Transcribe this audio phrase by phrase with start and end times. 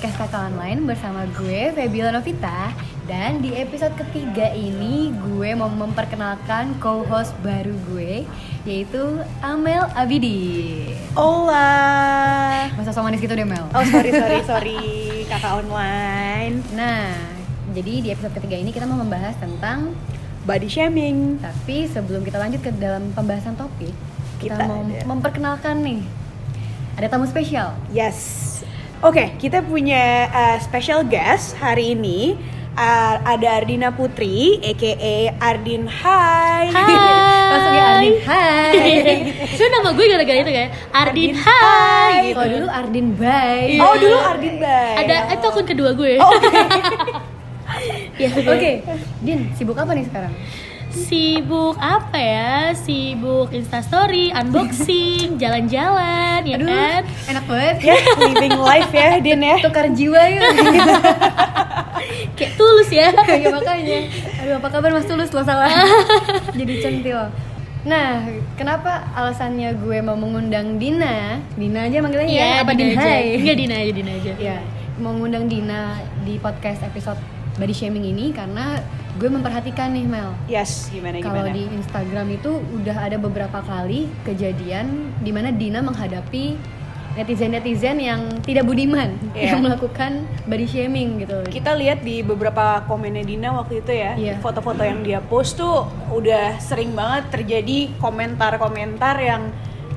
[0.00, 2.72] podcast Kakak Online bersama gue Febiola Novita
[3.04, 8.24] Dan di episode ketiga ini gue mau memperkenalkan co-host baru gue
[8.64, 12.72] Yaitu Amel Abidi Hola.
[12.72, 14.80] Masa so manis gitu deh Mel Oh sorry sorry sorry
[15.28, 16.64] kakak online.
[16.72, 17.12] Nah,
[17.76, 19.92] jadi di episode ketiga ini kita mau membahas tentang
[20.48, 21.36] Body shaming.
[21.44, 23.92] Tapi sebelum kita lanjut ke dalam pembahasan topik
[24.40, 25.04] Kita, Kita mau ada.
[25.04, 26.00] memperkenalkan nih
[26.96, 28.49] Ada tamu spesial Yes.
[29.00, 32.36] Oke kita punya uh, special guest hari ini.
[32.70, 36.68] Uh, ada Ardina Putri, aka Ardin Hai.
[36.70, 38.76] Langsung ya Ardin Hai
[39.56, 42.12] Itu nama gue gara-gara itu kayak Ardin Ardin Hai Hai.
[42.28, 42.36] gitu.
[42.36, 44.94] Kalau dulu Ardin Bye Oh dulu Ardin Bay.
[45.00, 46.14] Ada itu akun kedua gue.
[46.20, 46.48] Oh, Oke.
[48.22, 48.70] ya, Oke,
[49.24, 50.32] Din, sibuk apa nih sekarang?
[50.90, 52.52] Sibuk apa ya?
[52.74, 57.02] Sibuk instastory, unboxing, jalan-jalan, ya Aduh, kan?
[57.30, 57.96] enak banget ya
[58.26, 59.56] living life ya Din ya.
[59.62, 60.42] Tukar jiwa yuk
[62.36, 63.14] Kayak tulus ya.
[63.14, 63.98] Ya makanya
[64.42, 65.30] Aduh, apa kabar Mas Tulus?
[65.30, 65.70] Lo salah
[66.50, 67.30] Jadi centil
[67.80, 68.28] Nah,
[68.60, 71.40] kenapa alasannya gue mau mengundang Dina?
[71.56, 72.36] Dina aja manggilnya ya?
[72.36, 73.16] Iya, Apa Dina Din aja.
[73.40, 74.32] Enggak Dina aja, Dina aja.
[74.36, 74.56] Ya,
[75.00, 77.16] mau ngundang Dina di podcast episode
[77.60, 78.80] body shaming ini karena
[79.14, 81.52] gue memperhatikan nih Mel Yes gimana Kalau gimana.
[81.52, 84.86] di Instagram itu udah ada beberapa kali kejadian
[85.18, 86.56] di mana Dina menghadapi
[87.10, 89.52] netizen-netizen yang tidak budiman Iya.
[89.52, 90.12] yang melakukan
[90.46, 91.42] body shaming gitu.
[91.50, 94.34] kita lihat di beberapa komennya Dina waktu itu ya Iya.
[94.38, 99.50] foto-foto yang dia post tuh udah sering banget terjadi komentar-komentar yang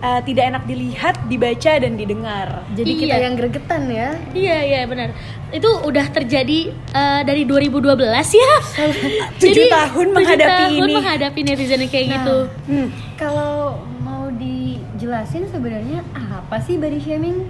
[0.04, 2.48] eh, tidak enak dilihat, dibaca dan didengar.
[2.70, 3.24] Jadi kita Iya.
[3.24, 4.10] yang gregetan ya.
[4.34, 5.16] Iya, iya benar.
[5.50, 8.52] Itu udah terjadi eh, dari 2012 ya.
[9.42, 10.94] Tujuh tahun tujuh menghadapi tahun ini.
[10.94, 12.38] menghadapi netizen yang kayak Nah, gitu.
[12.68, 12.88] Hmm.
[13.16, 13.54] Kalau
[13.98, 17.48] mau dijelasin sebenarnya apa sih body shaming?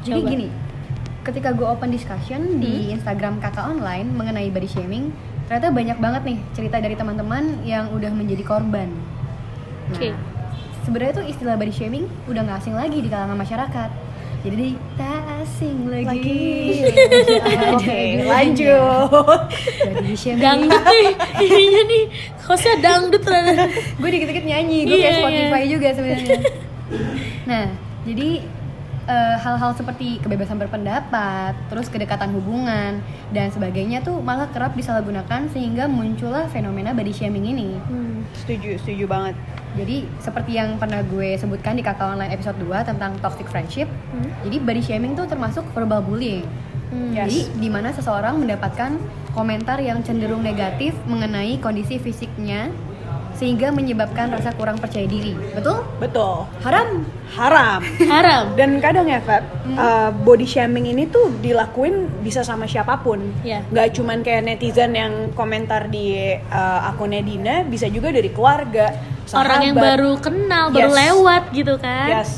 [0.00, 0.30] Jadi Coba.
[0.30, 0.48] gini,
[1.20, 5.14] ketika gue open discussion di Instagram kakak online mengenai body shaming,
[5.44, 8.88] ternyata banyak banget nih cerita dari teman-teman yang udah menjadi korban.
[9.86, 10.10] Nah, Oke.
[10.88, 13.90] Sebenarnya tuh istilah body shaming udah nggak asing lagi di kalangan masyarakat.
[14.38, 16.06] Jadi tak asing lagi.
[16.08, 16.46] Lagi.
[17.74, 18.24] Oke, judulnya.
[18.24, 19.40] lanjut.
[19.84, 20.40] Body shaming.
[20.40, 21.08] Dangdut nih,
[21.44, 22.04] ininya nih,
[22.40, 23.68] hostnya dangdut ternyata.
[23.68, 25.68] gue dikit-dikit nyanyi, gue kayak Iya, Spotify iya.
[25.68, 26.38] juga sebenarnya.
[27.44, 27.66] nah,
[28.08, 28.28] jadi
[29.08, 33.00] eh, hal-hal seperti kebebasan berpendapat, terus kedekatan hubungan
[33.32, 37.74] dan sebagainya tuh malah kerap disalahgunakan sehingga muncullah fenomena body shaming ini.
[37.88, 39.34] Hmm, setuju, setuju banget.
[39.76, 43.88] Jadi seperti yang pernah gue sebutkan di kakak online episode 2 tentang toxic friendship.
[44.44, 46.44] Jadi body shaming tuh termasuk verbal bullying.
[46.88, 47.12] Hmm.
[47.12, 47.28] Yes.
[47.28, 48.96] Jadi di mana seseorang mendapatkan
[49.36, 52.72] komentar yang cenderung negatif mengenai kondisi fisiknya
[53.38, 55.30] sehingga menyebabkan rasa kurang percaya diri.
[55.54, 55.86] Betul?
[55.96, 56.42] Betul.
[56.58, 57.06] Haram.
[57.30, 57.80] Haram.
[58.04, 58.44] Haram.
[58.52, 63.22] Dan kadang ya, Feb, uh, body shaming ini tuh dilakuin bisa sama siapa pun.
[63.40, 63.62] Iya.
[63.64, 68.90] Nggak cuman kayak netizen yang komentar di uh, akunnya Dina, bisa juga dari keluarga,
[69.28, 69.86] Orang yang sahabat.
[69.94, 70.98] baru kenal, baru Yes.
[70.98, 72.08] lewat gitu kan.
[72.10, 72.30] Yes.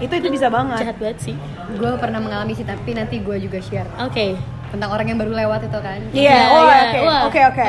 [0.00, 0.82] Itu itu bisa banget.
[0.82, 1.36] Jahat banget sih.
[1.72, 4.34] Gue pernah mengalami sih, tapi nanti gue juga share Oke.
[4.68, 6.00] tentang orang yang baru lewat itu kan.
[6.10, 6.80] Iya, Ya, oh, ya.
[6.82, 6.98] oke.
[7.30, 7.66] Oke, oke.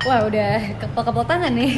[0.00, 1.72] Wah udah kepel-kepel tangan nih.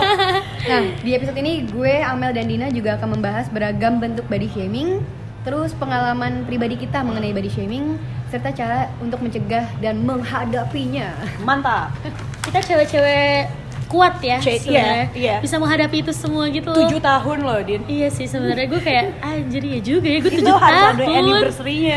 [0.68, 4.98] nah di episode ini gue Amel dan Dina juga akan membahas beragam bentuk body shaming,
[5.42, 7.94] terus pengalaman pribadi kita mengenai body shaming,
[8.26, 11.14] serta cara untuk mencegah dan menghadapinya.
[11.40, 11.94] Mantap.
[12.44, 13.48] Kita cewek-cewek
[13.86, 15.14] kuat ya Ce- sebenarnya.
[15.14, 15.34] iya, iya.
[15.38, 16.76] Bisa menghadapi itu semua gitu loh.
[16.82, 17.80] Tujuh tahun loh, Din.
[17.86, 20.94] Iya sih sebenarnya gue kayak anjir ya juga ya gue Itu tujuh tahun.
[21.00, 21.96] anniversary-nya.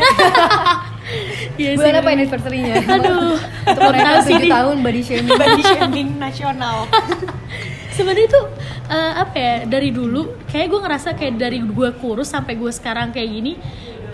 [1.58, 2.74] Iya Bulan apa anniversary-nya?
[3.00, 3.34] Aduh.
[3.40, 4.50] Untuk mereka Lokasi 7 nih.
[4.52, 5.38] tahun body shaming.
[5.42, 6.78] body shaming nasional.
[7.96, 8.40] Sebenarnya itu
[8.86, 13.10] eh, apa ya dari dulu kayak gue ngerasa kayak dari gue kurus sampai gue sekarang
[13.10, 13.52] kayak gini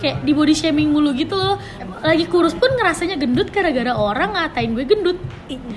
[0.05, 1.57] kayak di body shaming mulu gitu loh.
[1.99, 5.17] Lagi kurus pun ngerasanya gendut gara-gara orang ngatain gue gendut.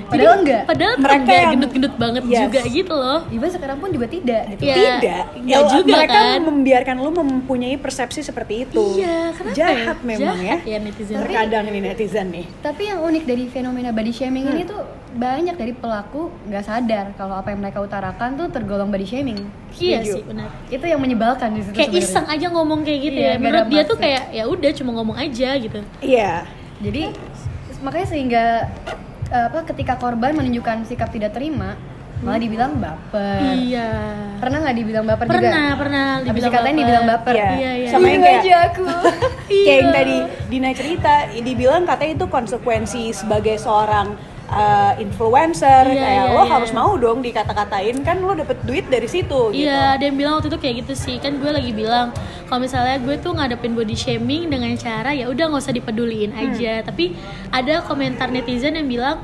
[0.07, 0.63] Padahal enggak.
[0.65, 2.41] Padahal Mereka enggak yang- gendut-gendut banget Yes.
[2.43, 3.19] juga gitu loh.
[3.29, 4.63] Even sekarang pun juga tidak gitu.
[4.63, 4.77] Iya.
[4.77, 5.23] Tidak.
[5.39, 6.39] Enggak Ya, juga mereka kan.
[6.43, 8.85] membiarkan lu mempunyai persepsi seperti itu.
[8.99, 10.05] Iya, kenapa Jahat ya?
[10.07, 10.71] memang Jahat ya.
[10.71, 11.17] ya netizen.
[11.19, 12.47] Terkadang ini netizen nih.
[12.59, 14.81] Tapi yang unik dari fenomena body shaming ini tuh
[15.11, 19.41] banyak dari pelaku nggak sadar kalau apa yang mereka utarakan tuh tergolong body shaming.
[19.71, 20.13] Iya Setuju.
[20.15, 20.49] sih benar.
[20.67, 22.09] Itu yang menyebalkan di situ Kayak sebenarnya.
[22.11, 23.37] iseng aja ngomong kayak gitu Iya, ya.
[23.39, 24.01] Menurut dia tuh maksud.
[24.19, 25.79] Kayak ya udah cuma ngomong aja gitu.
[26.03, 26.43] Iya.
[26.83, 27.03] Jadi
[27.79, 28.45] makanya sehingga
[29.31, 31.79] eh, apa ketika korban menunjukkan sikap tidak terima
[32.19, 33.55] malah dibilang baper.
[33.55, 33.91] Iya.
[34.43, 35.39] Pernah nggak dibilang baper juga?
[35.39, 36.83] Pernah, pernah Habis dibilang dikatain baper.
[36.83, 37.35] dibilang baper.
[37.35, 37.51] Iya.
[37.55, 37.91] Iya, iya.
[37.95, 38.87] Sama yang kayak aja aku.
[39.47, 40.17] kayak yang tadi
[40.51, 44.19] Dina cerita, dibilang katanya itu konsekuensi sebagai seorang
[44.49, 46.51] uh, influencer Iya, kayak iya, lo iya.
[46.51, 50.49] harus mau dong dikata-katain kan lo dapet duit dari situ gitu Iya, yang bilang waktu
[50.49, 51.17] itu kayak gitu sih.
[51.21, 52.11] Kan gue lagi bilang
[52.49, 56.43] kalau misalnya gue tuh ngadepin body shaming dengan cara ya udah nggak usah dipeduliin Hmm.
[56.53, 56.81] aja.
[56.83, 57.13] Tapi
[57.53, 59.17] ada komentar netizen yang bilang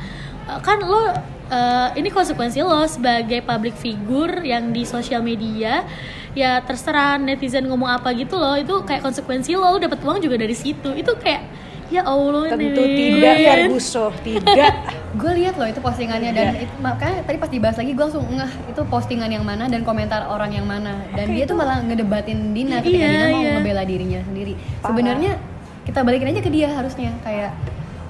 [0.45, 1.13] "E, kan lo
[1.45, 5.85] eh, ini konsekuensi lo sebagai public figure yang di sosial media
[6.33, 10.35] ya terserah netizen ngomong apa gitu loh itu kayak konsekuensi lo lo dapet uang juga
[10.35, 11.45] dari situ itu kayak
[11.93, 12.97] ya allah tentu Nin.
[12.97, 14.75] tidak Ferguso tidak.
[15.21, 18.53] Gue lihat loh itu postingannya dan itu, makanya tadi pas dibahas lagi gue langsung ngeh
[18.75, 21.07] itu postingan yang mana dan komentar orang yang mana?
[21.15, 23.53] Dan Oke, dia tuh malah ngedebatin Dina ketika Iya, Dina mau iya.
[23.55, 24.59] ngebela dirinya sendiri.
[24.83, 25.39] Sebenarnya
[25.87, 27.55] kita balikin aja ke dia harusnya kayak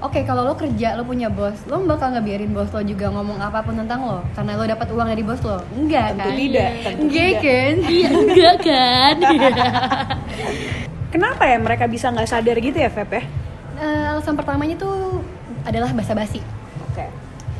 [0.01, 3.61] oke kalau lo kerja lo punya bos lo bakal ngebiarin bos lo juga ngomong apa
[3.61, 5.61] pun tentang lo karena lo dapat uang dari bos lo.
[5.77, 6.33] Enggak tentu kan?
[6.33, 7.43] tidak tentu enggak tidak.
[7.45, 7.75] kan?
[7.93, 9.15] Iya enggak kan?
[11.13, 13.44] Kenapa ya mereka bisa nggak sadar gitu ya Feb ya
[13.75, 15.19] Eh, alasan pertamanya tuh
[15.61, 16.39] adalah basa-basi
[16.81, 17.05] oke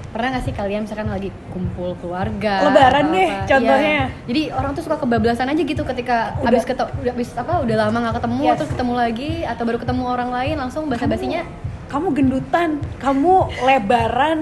[0.10, 3.44] pernah gak sih kalian misalkan lagi kumpul keluarga Lebaran atau deh, apa?
[3.46, 3.84] contohnya.
[3.84, 4.06] Iya.
[4.24, 6.50] jadi orang tuh suka kebablasan aja gitu ketika Udah.
[6.50, 8.56] abis ketemu udah abis apa udah lama nggak ketemu Yes.
[8.56, 11.42] terus ketemu lagi atau baru ketemu orang lain langsung basa-basinya
[11.86, 14.40] kamu gendutan kamu lebaran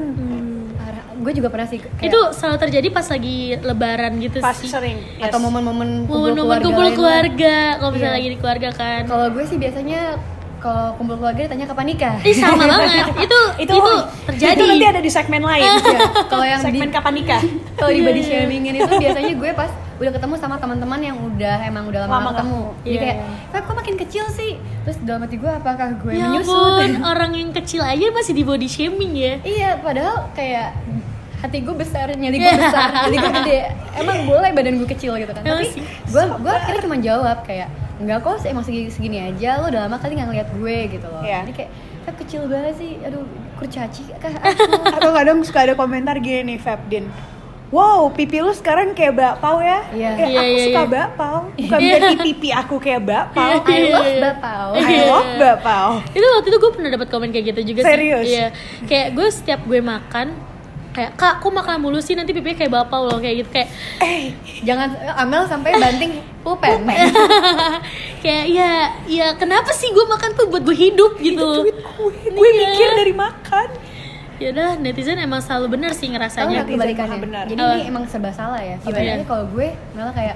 [0.76, 1.04] parah.
[1.16, 5.02] gue juga pernah sih kayak, itu selalu terjadi pas lagi lebaran gitu pas sih sering
[5.18, 5.26] yes.
[5.26, 6.94] atau momen-momen kumpul momen-momen keluarga kumpul lah.
[6.94, 8.20] keluarga kalau misalnya Iya.
[8.20, 10.02] lagi di keluarga kan kalau gue sih biasanya
[10.64, 12.16] kalau kumpul keluarga ditanya kapan nikah.
[12.24, 13.06] Ih sama banget.
[13.20, 13.76] Itu itu,
[14.32, 14.56] terjadi.
[14.56, 15.68] itu nanti ada di segmen lain.
[15.74, 16.08] Iya.
[16.32, 17.42] kalau yang segmen di kapan nikah.
[17.78, 18.40] Kalau di body Iya, iya.
[18.48, 19.68] shamingin itu biasanya gue pas
[20.00, 22.62] udah ketemu sama teman-teman yang udah emang udah lama, Lama nggak ketemu.
[22.64, 23.28] Jadi Iya, kayak iya.
[23.52, 24.52] Feb kok makin kecil sih?
[24.86, 26.80] Terus dalam hati gue apakah gue ya menyusut?
[27.04, 29.34] orang yang kecil aja masih di body shaming ya.
[29.44, 30.80] Iya padahal kayak
[31.44, 32.88] hati gue besar nyali gue besar.
[33.04, 33.60] Nyali gue gede.
[34.00, 35.44] Emang boleh badan gue kecil gitu kan.
[35.44, 35.76] Tapi
[36.08, 37.68] gue gue akhirnya cuma jawab kayak
[38.04, 41.22] enggak kok emang segini, segini aja lo udah lama kali nggak ngeliat gue gitu loh
[41.22, 41.40] Iya.
[41.42, 41.72] jadi kayak
[42.04, 43.24] Feb kecil banget sih aduh
[43.56, 44.62] kurcaci kah aku
[44.92, 47.08] atau kadang suka ada komentar gini nih Febdin
[47.74, 49.82] Wow, pipi lu sekarang kayak bakpao ya?
[49.90, 50.10] Iya.
[50.14, 50.94] Eh, Iya, aku iya, suka iya.
[50.94, 51.38] bakpao.
[51.58, 51.90] Bukan Iya.
[51.90, 53.50] berarti pipi aku kayak bakpao.
[53.66, 54.22] I love Iya.
[54.22, 55.90] bapau I love bakpao.
[56.14, 58.22] itu waktu itu gue pernah dapat komen kayak gitu juga Serius?
[58.22, 58.48] sih iya
[58.86, 60.38] kayak gue setiap gue makan
[60.94, 63.70] kayak kak kok makan mulu sih nanti pipinya kayak bapak loh kayak gitu kayak
[64.00, 64.30] Eh,
[64.62, 66.86] jangan Amel sampai banting pulpen
[68.24, 68.72] kayak ya
[69.04, 72.14] ya kenapa sih gue makan tuh buat gue hidup itu gitu duit gue.
[72.30, 72.60] Gue Iya.
[72.64, 73.68] mikir dari makan.
[74.36, 77.20] ya udah netizen emang selalu bener sih ngerasanya nggak kebalikannya?
[77.22, 77.44] Benar.
[77.48, 77.74] Jadi Apa?
[77.74, 78.76] ini emang serba salah ya.
[78.78, 78.92] Gimana?
[78.92, 80.36] Sebenarnya kalau gue malah kayak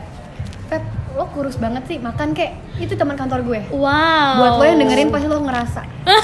[0.68, 0.84] Feb,
[1.18, 3.62] lo kurus banget sih makan kayak itu teman kantor gue.
[3.74, 5.82] wow Buat lo yang dengerin pasti lo ngerasa.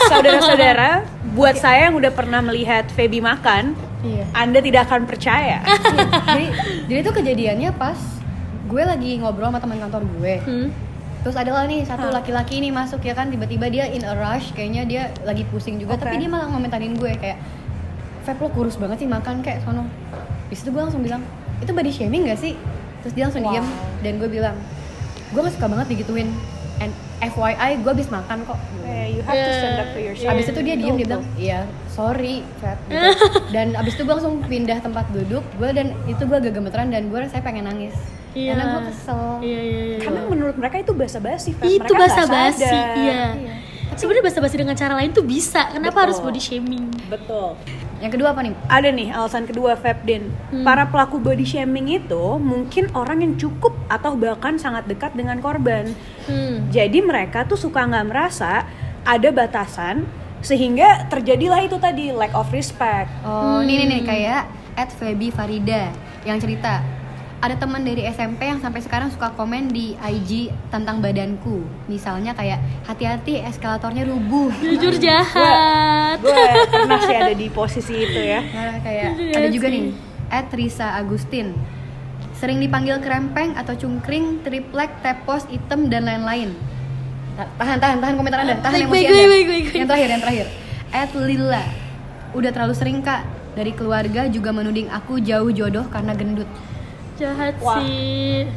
[0.07, 0.89] Saudara-saudara,
[1.37, 3.73] buat saya yang udah pernah melihat Feby makan,
[4.03, 4.27] Iya.
[4.35, 5.63] Anda tidak akan percaya.
[6.27, 6.45] jadi
[6.85, 7.95] jadi itu kejadiannya pas
[8.63, 10.35] gue lagi ngobrol sama teman kantor gue.
[10.43, 10.67] Hmm.
[11.23, 14.83] Terus adalah nih satu laki-laki nih masuk ya kan tiba-tiba dia in a rush kayaknya
[14.83, 16.03] dia lagi pusing juga Oke.
[16.03, 17.39] tapi dia malah ngomentarin gue kayak
[18.23, 19.87] Feb lo kurus banget sih makan kayak sono.
[20.51, 21.23] Di situ gue langsung bilang
[21.63, 22.59] itu body shaming gak sih?
[23.01, 23.51] Terus dia langsung Wow.
[23.55, 23.67] diem
[23.99, 24.55] dan gue bilang
[25.33, 26.29] gue gak suka banget digituin.
[26.77, 26.89] And
[27.19, 28.59] FYI gue habis makan kok.
[28.83, 30.31] Eh, you have to stand up for yourself.
[30.31, 33.05] Abis itu dia diem dia bilang iya sorry Feb gitu.
[33.49, 37.07] dan abis itu gue langsung pindah tempat duduk gue dan itu gue agak gemeteran dan
[37.07, 37.93] gue rasanya pengen nangis
[38.33, 38.57] Iya.
[38.57, 41.69] karena gue kesel iya iya iya Karena menurut mereka itu basa-basi, Feb.
[41.69, 42.65] itu Mereka nggak basa-basi
[42.97, 43.53] iya Iya.
[43.93, 46.03] sebenarnya basa-basi dengan cara lain tuh bisa kenapa Betul.
[46.03, 47.53] harus body shaming Betul.
[48.03, 50.27] Yang kedua apa nih Ada nih alasan kedua Febdin.
[50.51, 50.67] Hmm.
[50.67, 55.95] Para pelaku body shaming itu mungkin orang yang cukup atau bahkan sangat dekat dengan korban.
[56.27, 56.67] hmm.
[56.67, 58.67] Jadi mereka tuh suka nggak merasa
[59.07, 60.03] ada batasan
[60.43, 63.07] sehingga terjadilah itu tadi lack of respect.
[63.23, 64.09] oh ini nih nih Hmm.
[64.11, 64.41] kayak
[64.75, 65.87] at Feby Farida
[66.27, 66.83] yang cerita
[67.39, 71.59] ada teman dari SMP yang sampai sekarang suka komen di IG tentang badanku
[71.91, 72.55] misalnya kayak
[72.87, 75.35] hati-hati eskalatornya rubuh jujur jahat
[76.23, 78.39] Gue pernah sih ada di posisi itu ya.
[78.41, 79.75] Nah, kayak Iya ada juga sih.
[79.75, 79.83] nih
[80.29, 81.53] at Risa Agustin
[82.33, 86.55] sering dipanggil krempeng atau cungkring, triplek, tepos, item dan lain-lain.
[87.33, 89.21] Ta- Tahan, tahan, tahan komentar anda, tahan emosi anda.
[89.69, 90.47] Yang terakhir, yang terakhir.
[90.89, 91.63] At Lila,
[92.31, 93.21] udah terlalu sering kak
[93.53, 96.49] dari keluarga juga menuding aku jauh jodoh karena gendut.
[97.13, 97.77] jahat Wah.
[97.77, 98.49] sih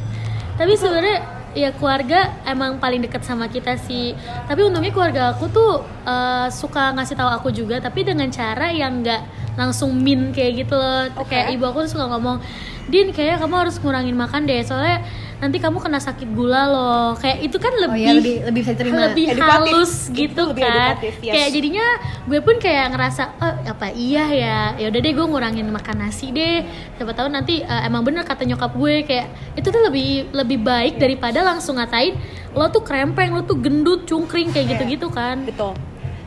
[0.56, 1.20] tapi sebenarnya
[1.56, 4.12] ya keluarga emang paling dekat sama kita sih
[4.44, 9.00] tapi untungnya keluarga aku tuh eh, suka ngasih tahu aku juga tapi dengan cara yang
[9.00, 11.32] nggak langsung min kayak gitu loh Oke.
[11.32, 12.44] kayak ibu aku tuh suka ngomong
[12.92, 15.00] din kayaknya kamu harus ngurangin makan deh soalnya
[15.36, 18.72] nanti kamu kena sakit gula loh kayak itu kan Oh lebih iya, lebih lebih bisa
[18.72, 18.96] diterima.
[19.04, 19.52] lebih Edukatif.
[19.68, 21.32] halus Itu gitu lebih kan edukatif, yes.
[21.32, 21.86] kayak jadinya
[22.24, 26.26] gue pun kayak ngerasa oh apa iya ya ya udah deh gue ngurangin makan nasi
[26.30, 26.64] deh
[26.94, 30.96] siapa tahu nanti eh, emang bener kata nyokap gue kayak itu tuh lebih lebih baik
[30.96, 32.16] daripada langsung ngatain
[32.50, 34.72] lo tuh krempeng lo tuh gendut cungkring kayak Iya.
[34.74, 35.76] gitu gitu kan Betul.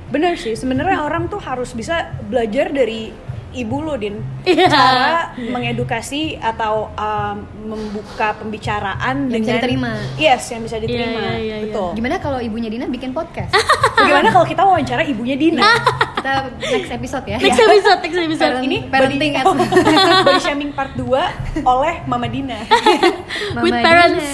[0.08, 3.14] Bener sih, sebenarnya orang tuh harus bisa belajar dari
[3.52, 4.66] ibu lo din Iya.
[4.66, 7.36] cara mengedukasi atau um,
[7.68, 9.92] membuka pembicaraan Yang bisa dengan diterima.
[10.16, 11.66] yes yang bisa diterima Iya, iya, iya, iya.
[11.68, 13.52] betul Gimana kalau ibunya Dina bikin podcast?
[13.98, 15.66] bagaimana kalau kita wawancara ibunya Dina
[16.20, 17.38] Kita next episode ya.
[17.38, 19.64] next episode next episode Parent- ini parenting body,
[20.26, 22.60] body shaming part 2 oleh Mama Dina
[23.52, 23.84] Mama with Dina.
[23.84, 24.28] parents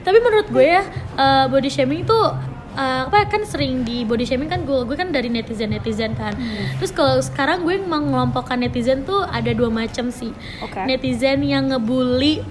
[0.00, 0.82] tapi menurut gue ya
[1.14, 2.18] uh, body shaming itu
[2.74, 6.34] uh, apa kan sering di body shaming kan gue gue kan dari netizen netizen kan.
[6.34, 6.76] Hmm.
[6.78, 10.34] terus kalau sekarang gue mengelompokkan netizen tuh ada dua macam sih.
[10.62, 10.84] Oke.
[10.86, 12.44] netizen yang ngebully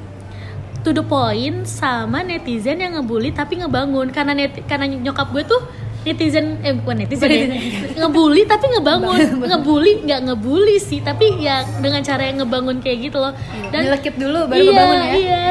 [0.83, 4.11] to the point sama netizen yang ngebully tapi ngebangun.
[4.11, 5.61] Karena net, karena nyokap gue tuh
[6.03, 7.47] netizen eh bukan netizen ya.
[8.03, 9.47] Ngebully tapi ngebangun.
[9.47, 13.31] Ngebully nggak ngebully sih tapi ya dengan cara yang ngebangun kayak gitu loh.
[13.71, 15.13] Nyelekit dulu baru iya, ngebangun ya.
[15.15, 15.43] iya.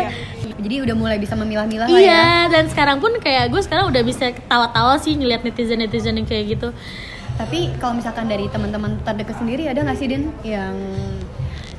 [0.63, 2.07] Jadi udah mulai bisa memilah-milah lah ya.
[2.07, 6.57] Iya, dan sekarang pun kayak gue sekarang udah bisa ketawa-tawa sih ngeliat netizen-netizen yang kayak
[6.57, 6.71] gitu.
[7.37, 10.77] Tapi kalau misalkan dari teman-teman terdekat sendiri ada nggak sih Din yang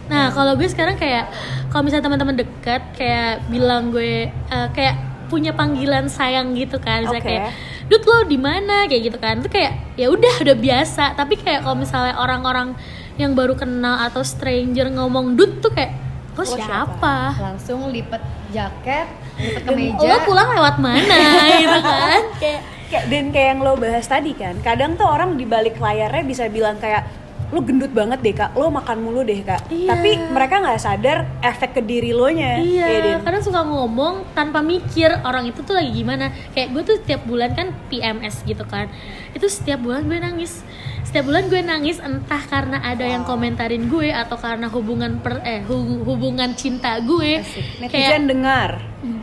[0.04, 1.32] Nah, kalau gue sekarang kayak
[1.72, 5.00] kalau misalnya teman-teman dekat kayak bilang gue eh, kayak
[5.32, 7.32] punya panggilan sayang gitu kan, misalnya Oke.
[7.32, 7.44] kayak
[7.88, 9.40] Dut lo di mana kayak gitu kan.
[9.40, 12.76] Itu kayak ya udah udah biasa, tapi kayak kalau misalnya orang-orang
[13.16, 16.03] yang baru kenal atau stranger ngomong Dut tuh kayak
[16.36, 17.16] lo Lo siapa?" siapa?
[17.40, 20.04] langsung lipet jaket, lipet kemeja?
[20.04, 21.18] Lo pulang lewat mana
[21.62, 22.22] gitu kan?
[22.38, 26.22] Kayak kayak dan kayak yang lo bahas tadi kan kadang tuh orang di balik layarnya
[26.22, 27.10] bisa bilang kayak
[27.50, 29.86] lo gendut banget deh kak lo makan mulu deh kak Iya.
[29.88, 35.10] tapi mereka nggak sadar efek ke diri lo nya Iya, kadang suka ngomong tanpa mikir
[35.22, 36.34] orang itu tuh lagi gimana.
[36.52, 38.90] Kayak gue tuh setiap bulan kan PMS gitu kan.
[39.34, 40.66] Itu setiap bulan gue nangis.
[41.14, 45.62] Setiap bulan gue nangis entah karena ada yang komentarin gue atau karena hubungan per eh
[45.62, 47.38] hu- hubungan cinta gue.
[47.78, 48.70] netizen Kayak dengar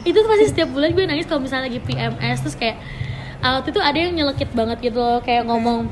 [0.00, 2.78] itu pasti setiap bulan gue nangis kalau misalnya lagi PMS terus kayak
[3.42, 5.90] ah, waktu itu ada yang nyelekit banget gitu loh kayak ngomong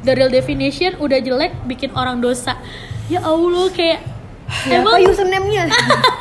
[0.00, 2.58] the real definition udah jelek bikin orang dosa.
[3.06, 4.02] Ya Allah kayak
[4.48, 5.70] Siapa username-nya?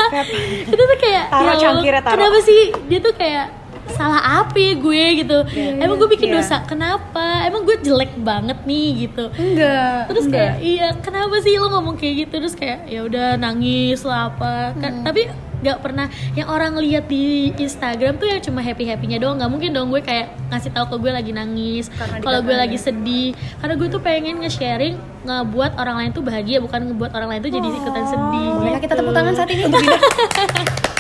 [0.70, 2.16] itu tuh kayak Taro ya Allah, cangkirnya, Taro.
[2.22, 5.38] kenapa sih dia tuh kayak salah apa ya gue gitu
[5.78, 6.36] emang gue bikin Iya.
[6.38, 10.08] dosa kenapa emang gue jelek banget nih gitu Enggak.
[10.08, 14.28] terus kayak iya kenapa sih lo ngomong kayak gitu terus kayak ya udah nangis lah
[14.28, 14.80] apa Hmm.
[14.80, 15.22] Kan- tapi
[15.58, 19.74] nggak pernah yang orang lihat di Instagram tuh yang cuma happy happynya doang nggak mungkin
[19.74, 21.90] dong gue kayak ngasih tahu ke gue lagi nangis
[22.22, 24.94] kalau gue lagi sedih karena gue tuh pengen nge-sharing
[25.26, 28.94] ngebuat orang lain tuh bahagia bukan ngebuat orang lain tuh jadi ikutan sedih kita gitu.
[29.02, 29.82] tepuk tangan saat ini untuk?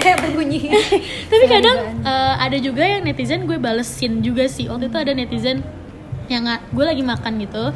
[0.00, 0.60] eh berbunyi.
[1.30, 4.68] tapi kadang eh, ada juga yang netizen gue balesin juga sih.
[4.68, 5.60] Waktu itu ada netizen
[6.30, 7.74] yang gue lagi makan gitu.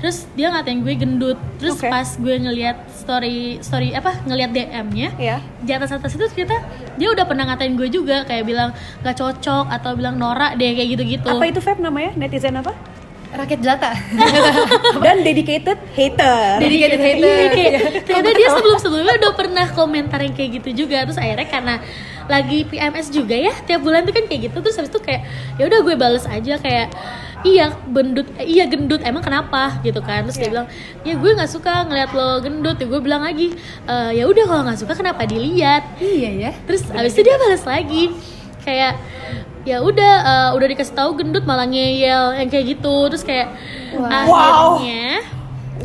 [0.00, 1.38] Terus dia ngatain gue gendut.
[1.60, 1.90] Terus Oke.
[1.90, 6.62] pas gue ngeliat story story apa ngeliat DM-nya ya di atas atas itu ternyata
[6.96, 8.24] dia udah pernah ngatain gue juga.
[8.24, 8.70] Kayak bilang
[9.04, 12.16] gak cocok atau bilang norak deh kayak gitu gitu apa itu Feb namanya?
[12.16, 12.72] Netizen apa
[13.28, 13.92] Rakyat jelata.
[15.04, 16.58] dan dedicated hater.
[16.58, 17.28] Dedicated hater.
[17.28, 17.72] Iya, kayak,
[18.08, 21.04] ternyata dia sebelum sebelumnya udah pernah komentar yang kayak gitu juga.
[21.04, 21.74] Terus akhirnya karena
[22.24, 24.56] lagi PMS juga ya tiap bulan tuh kan kayak gitu.
[24.58, 25.22] Terus habis itu kayak
[25.56, 26.88] ya udah gue bales aja kayak
[27.46, 29.76] iya gendut eh, iya gendut emang kenapa?
[29.80, 30.24] gitu kan.
[30.24, 30.52] Terus dia Iya.
[30.52, 30.66] bilang
[31.04, 32.76] ya gue nggak suka ngeliat lo gendut.
[32.76, 33.52] Ya gue bilang lagi
[33.84, 35.84] "Eh, ya udah kalau nggak suka kenapa dilihat?
[36.00, 36.50] Iya ya.
[36.64, 38.08] terus abis itu dia balas lagi.
[38.64, 38.96] Kayak
[39.68, 43.12] ya udah eh, udah dikasih tahu gendut malah ngeyel yang kayak gitu.
[43.12, 43.48] Terus kayak
[43.92, 44.08] Wow.
[44.80, 45.04] akhirnya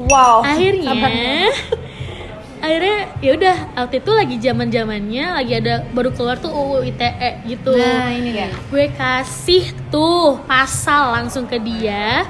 [0.08, 0.38] wow.
[0.44, 1.52] akhirnya
[2.64, 7.44] akhirnya ya udah waktu itu lagi zaman zamannya lagi ada baru keluar tuh UU ITE
[7.52, 7.76] gitu.
[7.76, 8.48] Nah, ini dia.
[8.72, 12.24] gue kasih tuh pasal langsung ke dia.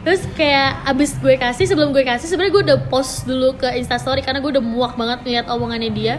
[0.00, 4.24] Terus kayak abis gue kasih sebelum gue kasih sebenarnya gue udah post dulu ke instastory
[4.24, 6.14] karena gue udah muak banget ngeliat omongannya dia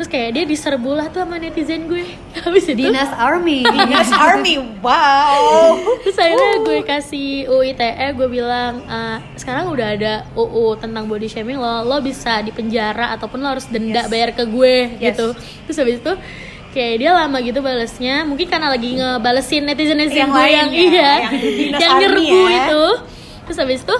[0.00, 2.08] terus kayak dia diserbu lah tuh sama netizen gue
[2.40, 3.60] habis itu Dinas Army.
[3.84, 10.12] Dinas Army wow terus akhirnya gue kasih UU ITE gue bilang "Eh, sekarang udah ada
[10.32, 14.08] UU tentang body shaming lo lo bisa dipenjara ataupun lo harus denda Yes.
[14.08, 15.12] bayar ke gue Yes.
[15.12, 15.26] gitu
[15.68, 16.12] terus habis itu
[16.70, 20.70] kayak dia lama gitu balesnya mungkin karena lagi ngebalesin netizen netizen Yang gue lain yang
[20.70, 21.32] ya, iya yang
[21.76, 22.56] yang nyerbu ya.
[22.64, 22.84] itu
[23.44, 23.96] terus habis itu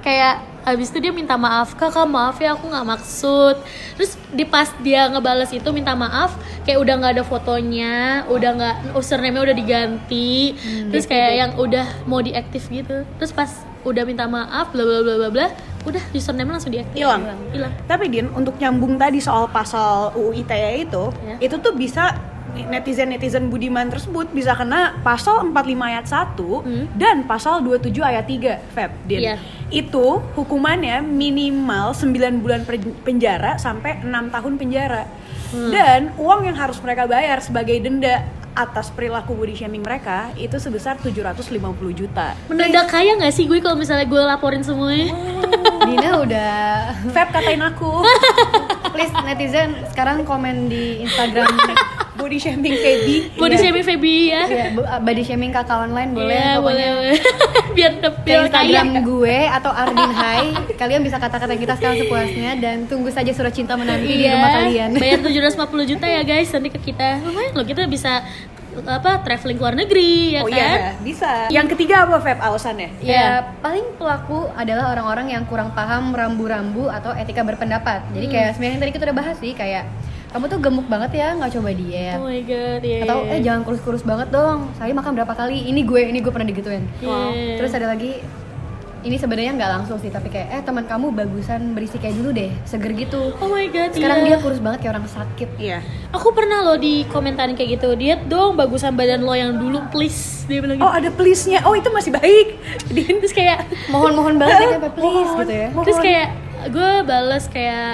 [0.00, 3.56] kayak habis itu dia minta maaf kakak maaf ya aku nggak maksud.
[4.00, 8.76] Terus di pas dia ngebales itu minta maaf kayak udah nggak ada fotonya udah nggak
[8.96, 10.56] username-nya udah diganti.
[10.90, 13.04] Terus kayak yang udah mau diaktif gitu.
[13.20, 13.52] Terus pas
[13.84, 15.46] udah minta maaf bla bla bla bla bla
[15.84, 16.96] udah username langsung diaktif.
[16.96, 17.28] Hilang.
[17.52, 17.72] hilang.
[17.84, 21.36] Tapi Din, untuk nyambung tadi soal pasal UU ITE itu, Ya.
[21.44, 22.16] itu tuh bisa
[22.54, 26.86] netizen-netizen budiman tersebut bisa kena pasal 45 ayat 1 Hmm.
[26.94, 29.20] dan pasal 27 ayat 3, Feb, Din.
[29.22, 29.36] Iya.
[29.68, 32.62] Itu hukumannya minimal 9 bulan
[33.02, 35.04] penjara sampai 6 tahun penjara.
[35.50, 35.70] Hmm.
[35.70, 38.22] Dan uang yang harus mereka bayar sebagai denda
[38.54, 41.58] atas perilaku body shaming mereka itu sebesar 750
[41.90, 42.38] juta.
[42.46, 45.10] mendadak kaya nggak sih gue kalau misalnya gue laporin semuanya
[45.90, 46.54] Dina udah
[47.10, 48.06] Feb katain aku
[48.94, 51.50] please netizen sekarang komen di Instagram
[52.14, 53.16] body shaming Feby.
[53.34, 53.60] body Iya.
[53.60, 57.18] shaming Feby ya ya, bu- body shaming kakak online boleh Iya, pokoknya boleh
[57.76, 57.92] biar
[58.22, 63.08] biar kaya Instagram gue atau Ardin Hai kalian bisa kata-kata kita sekarang sepuasnya dan tunggu
[63.08, 66.80] saja surat cinta menanti di Iya, rumah kalian bayar 750 juta ya guys nanti ke
[66.80, 68.22] kita lumayan loh kita bisa
[68.76, 71.46] apa traveling ke luar negeri ya Oh kan iya, bisa.
[71.46, 72.90] Yang ketiga apa Feb alasannya?
[72.98, 78.02] Ya paling pelaku adalah orang-orang yang kurang paham rambu-rambu atau etika berpendapat.
[78.10, 78.34] Jadi Hmm.
[78.34, 79.86] kayak sebenarnya yang tadi kita udah bahas sih kayak
[80.34, 82.18] kamu tuh gemuk banget ya nggak coba diet.
[82.18, 83.44] oh my god iya Atau iya, eh iya.
[83.46, 84.66] jangan kurus-kurus banget dong.
[84.74, 85.70] Saya makan berapa kali?
[85.70, 86.90] Ini gue, ini gue pernah digituin.
[86.98, 87.54] Iya.
[87.62, 88.18] Terus ada lagi
[89.04, 92.48] ini sebenarnya nggak langsung sih tapi kayak eh teman kamu bagusan berisi kayak dulu deh,
[92.64, 93.36] seger gitu.
[93.36, 94.34] oh my god Sekarang iya.
[94.34, 95.48] dia kurus banget kayak orang sakit.
[95.60, 95.78] Iya.
[96.10, 100.48] aku pernah loh di komentarin kayak gitu diet dong bagusan badan lo yang dulu please
[100.50, 101.62] dia bilang gitu Oh ada please-nya.
[101.62, 102.58] Oh itu masih baik.
[103.22, 105.40] Terus kayak Mohon-mohon banget ya please Mohon.
[105.46, 105.68] gitu ya.
[105.84, 106.26] terus kayak
[106.72, 107.92] gue bales kayak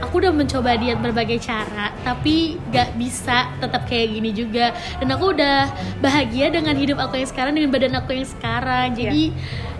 [0.00, 2.36] aku udah mencoba diet berbagai cara tapi
[2.68, 7.52] gak bisa tetap kayak gini juga dan aku udah bahagia dengan hidup aku yang sekarang
[7.52, 9.30] dengan badan aku yang sekarang jadi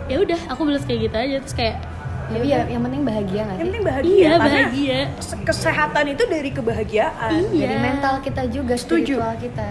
[0.05, 1.77] ya udah aku balas kayak gitu aja terus kayak
[2.25, 3.67] Tapi ya yang penting bahagia nggak yang sih?
[3.67, 4.15] penting bahagia.
[4.15, 7.33] iya bahagia se- Kesehatan itu dari kebahagiaan.
[7.51, 7.67] Iya.
[7.67, 9.21] Dari mental kita juga, Setuju.
[9.21, 9.69] spiritual kita,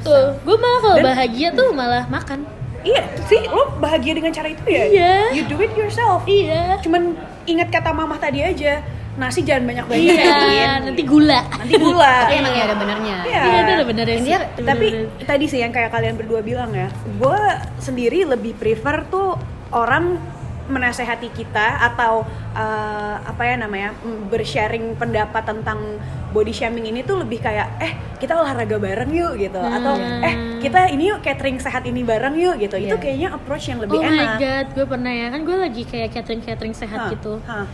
[0.00, 2.46] tuh gue malah kalau Dan- bahagia tuh malah makan
[2.80, 4.84] Iya, sih lo bahagia dengan cara itu ya?
[4.86, 5.12] Iya.
[5.34, 6.24] You do it yourself.
[6.24, 7.12] iya Cuman
[7.44, 8.80] ingat kata mamah tadi aja,
[9.12, 10.16] nasi jangan banyak-banyak.
[10.48, 12.14] iya nanti gula Nanti gula.
[12.24, 13.16] Tapi emang ya ada benernya.
[13.22, 13.40] Iya.
[13.42, 15.26] iya itu udah bener ya sih Intinya, Tapi Bener-bener.
[15.26, 17.40] tadi sih yang kayak kalian berdua bilang ya, gue
[17.78, 19.34] sendiri lebih prefer tuh
[19.70, 20.16] orang
[20.66, 23.90] menasehati kita atau uh, apa ya namanya
[24.30, 25.98] bersharing pendapat tentang
[26.30, 30.22] body shaming ini tuh lebih kayak eh kita olahraga bareng yuk gitu atau Hmm.
[30.22, 33.02] eh kita ini yuk catering sehat ini bareng yuk gitu itu Iya.
[33.02, 36.08] kayaknya approach yang lebih oh my enak god gue pernah ya kan gue lagi kayak
[36.12, 37.66] catering catering sehat Hah, gitu hah.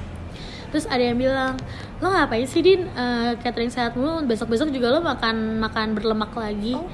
[0.76, 1.56] Terus ada yang bilang
[2.04, 2.84] lo ngapain sih din?
[2.84, 4.20] Eh, catering sehat mulu.
[4.28, 6.76] Besok besok juga lo makan makan berlemak lagi.
[6.76, 6.84] Oh.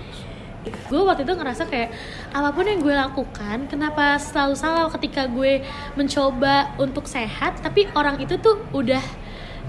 [0.63, 1.91] gue waktu itu ngerasa kayak
[2.31, 5.59] apa pun yang gue lakukan kenapa selalu salah ketika gue
[5.99, 9.03] mencoba untuk sehat tapi orang itu tuh udah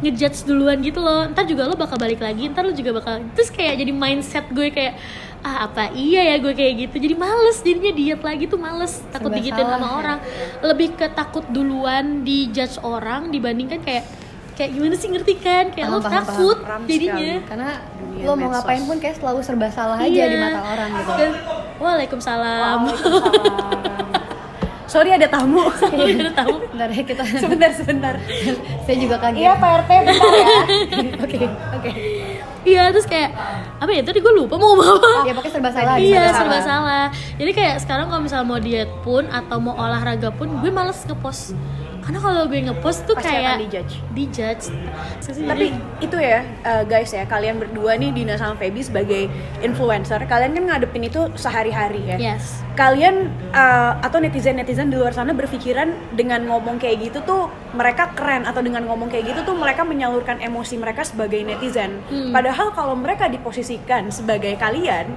[0.05, 1.25] ngejudge duluan gitu loh.
[1.33, 4.69] Ntar juga lo bakal balik lagi ntar lo juga bakal terus kayak jadi mindset gue
[4.69, 4.93] kayak
[5.43, 9.27] ah apa iya ya gue kayak gitu jadi males jadinya diet lagi tuh males takut
[9.27, 9.95] Serba digituin salah sama ya.
[9.97, 10.19] orang
[10.63, 14.07] lebih ke takut duluan di judge orang dibandingkan kayak
[14.53, 16.69] kayak gimana sih ngerti kan kayak Paham, lo paham, takut paham.
[16.69, 18.53] Paham jadinya Karena Dunia lo mau medsos.
[18.55, 20.25] ngapain pun kayak selalu serba salah aja Iya.
[20.25, 21.11] di mata orang gitu.
[21.13, 21.31] Dan,
[21.77, 22.79] waalaikumsalam
[24.85, 25.65] sorry ada tamu
[26.13, 27.23] Udah tahu Bentar ya kita.
[27.41, 28.13] sebentar sebentar
[28.85, 29.41] Saya juga kaget.
[29.41, 30.47] iya Pak RT bentar ya
[31.25, 31.37] Oke,
[31.73, 31.91] oke.
[32.63, 33.31] Iya terus kayak
[33.79, 35.11] apa ya tadi gue lupa mau ngomong apa.
[35.27, 35.95] Ya pokoknya serba salah.
[35.99, 37.05] iya serba serba salah.
[37.35, 41.55] jadi kayak sekarang kalau misalnya mau diet pun atau mau olahraga pun gue males ngepost
[42.03, 43.93] karena kalau gue ngepost tuh Pasti kayak dijudge.
[44.11, 44.65] dijudge
[45.23, 45.71] Tapi
[46.03, 49.31] itu ya uh, guys ya kalian berdua nih Dina sama Feby sebagai
[49.63, 52.17] influencer kalian kan ngadepin itu sehari-hari ya.
[52.19, 58.09] yes Kalian uh, atau netizen-netizen di luar sana berpikiran dengan ngomong kayak gitu tuh mereka
[58.17, 62.01] keren atau dengan ngomong kayak gitu tuh mereka menyalurkan emosi mereka sebagai netizen.
[62.09, 62.33] Hmm.
[62.33, 65.13] Padahal kalau mereka diposisikan sebagai kalian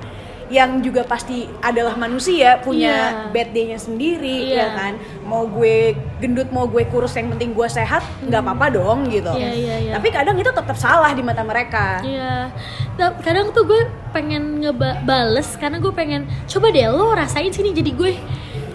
[0.49, 2.95] yang juga pasti adalah manusia punya
[3.27, 3.31] Iya.
[3.31, 4.57] bad day-nya sendiri Iya.
[4.57, 9.07] ya kan mau gue gendut mau gue kurus yang penting gue sehat nggak apa-apa dong
[9.07, 9.93] gitu Iya, iya, iya.
[9.93, 12.51] tapi kadang itu tetap salah di mata mereka Iya,
[12.97, 17.91] Nah, kadang tuh gue pengen ngebales karena gue pengen coba deh lo rasain sini jadi
[17.93, 18.13] gue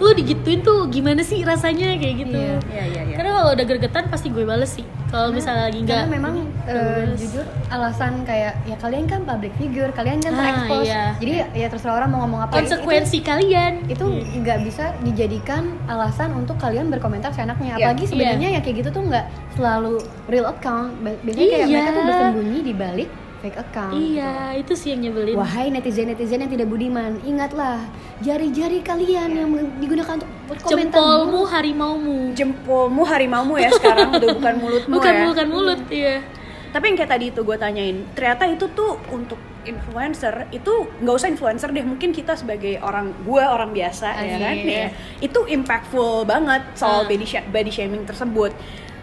[0.02, 2.34] lo digituin tuh gimana sih rasanya kayak gitu.
[2.34, 2.58] Iya.
[2.64, 3.16] Iya, iya, iya.
[3.16, 4.82] Karena kalau udah gergetan pasti gue bales sih.
[5.06, 6.34] Kalau misalnya lagi Karena nggak memang
[6.64, 7.16] gue bales.
[7.16, 10.84] jujur alasan kayak ya kalian kan public figure, kalian kan Ah, terekspos.
[10.84, 11.04] iya.
[11.16, 12.52] Jadi ya terserah orang mau ngomong apa.
[12.58, 14.06] konsekuensi kalian itu itu
[14.40, 17.86] nggak bisa dijadikan alasan untuk kalian berkomentar seenaknya Iya.
[17.86, 21.66] apalagi sebenarnya ya kayak gitu tuh nggak selalu real account biasanya kayak Iya.
[21.70, 23.08] mereka tuh bersembunyi di balik
[23.42, 25.34] fake account Iya, itu sih yang nyebelin.
[25.34, 27.82] Wahai netizen-netizen yang tidak budiman, ingatlah
[28.18, 30.30] jari-jari kalian yang digunakan untuk
[30.62, 32.18] komentar Jempolmu harimaumu.
[32.32, 36.22] jempolmu harimaumu ya sekarang udah bukan mulutmu Bukan ya bukan mulut, iya.
[36.70, 41.28] tapi yang kayak tadi itu gue tanyain ternyata itu tuh untuk influencer itu nggak usah
[41.28, 44.40] influencer deh mungkin kita sebagai orang gue orang biasa ya Asik.
[44.40, 44.86] kan ya
[45.20, 47.06] itu impactful banget soal Ah.
[47.06, 48.50] body sha- body shaming tersebut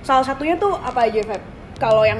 [0.02, 1.42] salah satunya tuh apa aja Feb
[1.76, 2.20] kalau yang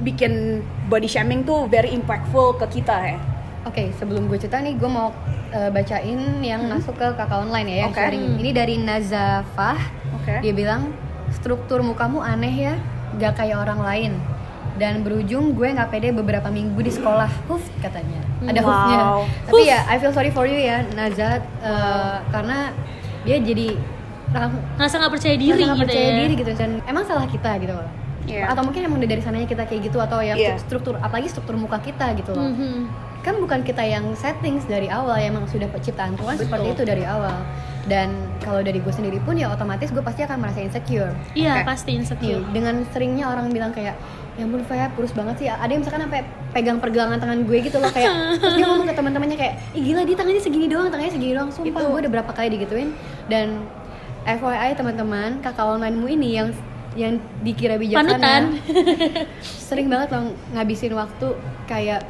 [0.00, 3.18] bikin body shaming tuh very impactful ke kita ya
[3.64, 5.08] Oke, sebelum gue cerita nih, gue mau
[5.50, 7.96] uh, bacain yang masuk ke kakak online ya, yang Oke.
[7.96, 8.36] sharing.
[8.36, 9.78] Ini dari Nazafah.
[10.12, 10.92] oke Dia bilang
[11.32, 12.74] struktur mukamu aneh ya,
[13.16, 14.12] gak kayak orang lain.
[14.74, 18.66] dan berujung gue nggak pede beberapa minggu di sekolah huf katanya ada Wow.
[18.66, 18.98] hufnya
[19.46, 19.70] tapi Huf.
[19.70, 22.74] ya I feel sorry for you ya Nazat eh, karena
[23.22, 23.78] dia jadi
[24.74, 27.70] ngerasa nggak percaya diri nggak gitu percaya ya diri gitu dan emang salah kita gitu
[27.70, 27.86] loh
[28.26, 28.48] Iya.
[28.48, 30.56] atau mungkin emang dari sananya kita kayak gitu atau ya Iya.
[30.56, 32.88] struktur apalagi struktur muka kita gitu loh Mhm.
[33.20, 37.04] kan bukan kita yang settings dari awal ya emang sudah penciptaan Tuhan seperti itu dari
[37.04, 37.32] awal
[37.84, 41.64] dan kalau dari gue sendiri pun ya otomatis gue pasti akan merasa insecure iya Oke.
[41.66, 43.96] pasti Nih, insecure dengan seringnya orang bilang kayak
[44.34, 47.76] ya ampun Feb kurus banget sih ada yang misalkan sampai pegang pergelangan tangan gue gitu
[47.76, 48.08] loh kayak
[48.40, 51.48] terus dia ngomong ke teman-temannya kayak ih gila dia tangannya segini doang tangannya segini doang
[51.48, 52.88] sumpah Itu- gue udah berapa kali digituin
[53.26, 53.62] dan
[54.24, 56.48] FYI teman-teman kakak onlinemu ini yang
[56.94, 58.06] yang dikira bijaksana.
[58.14, 58.42] Panutan.
[59.68, 61.26] sering banget loh ngabisin waktu
[61.64, 62.06] kayak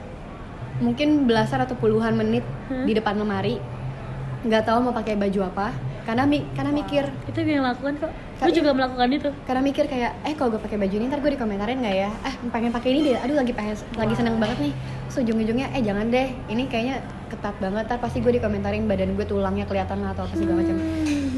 [0.77, 2.85] mungkin belasan atau puluhan menit Hmm.
[2.85, 3.61] di depan lemari.
[4.43, 5.69] Nggak tahu mau pakai baju apa.
[6.05, 7.09] Karena mi karena mikir.
[7.25, 8.13] itu yang lakukan kok.
[8.35, 8.57] Gue iya.
[8.57, 9.31] juga melakukan itu.
[9.43, 12.11] karena mikir kayak eh kalau gue pakai baju ini ntar gue dikomentarin nggak ya?
[12.23, 13.17] Eh pengen pakai ini deh.
[13.17, 14.73] Aduh lagi pengen lagi seneng banget nih.
[15.07, 16.29] Terus ujung-ujungnya eh jangan deh.
[16.47, 17.85] Ini kayaknya ketat banget.
[17.85, 20.77] Ntar pasti gue dikomentarin badan gue tulangnya kelihatan lah atau apa segala macam.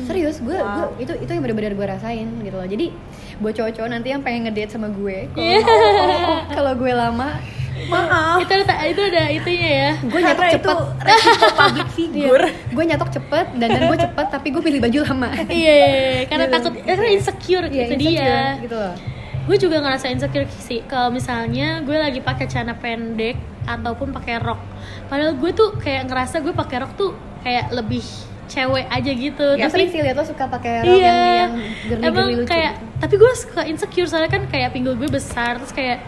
[0.03, 0.95] Serius gue Wow.
[0.95, 2.67] gue itu itu yang benar-benar gue rasain gitu loh.
[2.67, 2.87] Jadi
[3.37, 5.29] buat cowok-cowok nanti yang pengen ngedate sama gue.
[5.31, 5.61] Kalau Iya.
[6.57, 7.29] kalau gue lama
[7.87, 8.41] maaf.
[8.41, 9.91] Itu ada itu ada itunya ya.
[10.01, 10.77] Gue nyatok cepet.
[11.05, 12.45] resiko public figure.
[12.75, 15.29] Gue nyatok cepet dan dan gue cepet tapi gue pilih baju lama.
[15.53, 16.23] Iya iya, iya.
[16.25, 16.55] karena Gitu.
[16.57, 18.09] takut karena insecure Iya, itu dia.
[18.09, 18.95] insecure, gitu loh.
[19.47, 20.81] Gue juga ngerasa insecure sih.
[20.83, 24.59] Kalau misalnya gue lagi pakai celana pendek ataupun pakai rok.
[25.07, 28.03] Padahal gue tuh kayak ngerasa gue pakai rok tuh kayak lebih
[28.47, 29.47] cewek aja gitu.
[29.53, 31.07] Gue tapi sering sih liat lo suka pakai rok iya.
[31.07, 31.53] yang yang
[31.85, 32.47] girly emang lucu.
[32.47, 32.86] kayak gitu.
[32.97, 36.01] Tapi gue suka insecure soalnya kan kayak pinggul gue besar terus kayak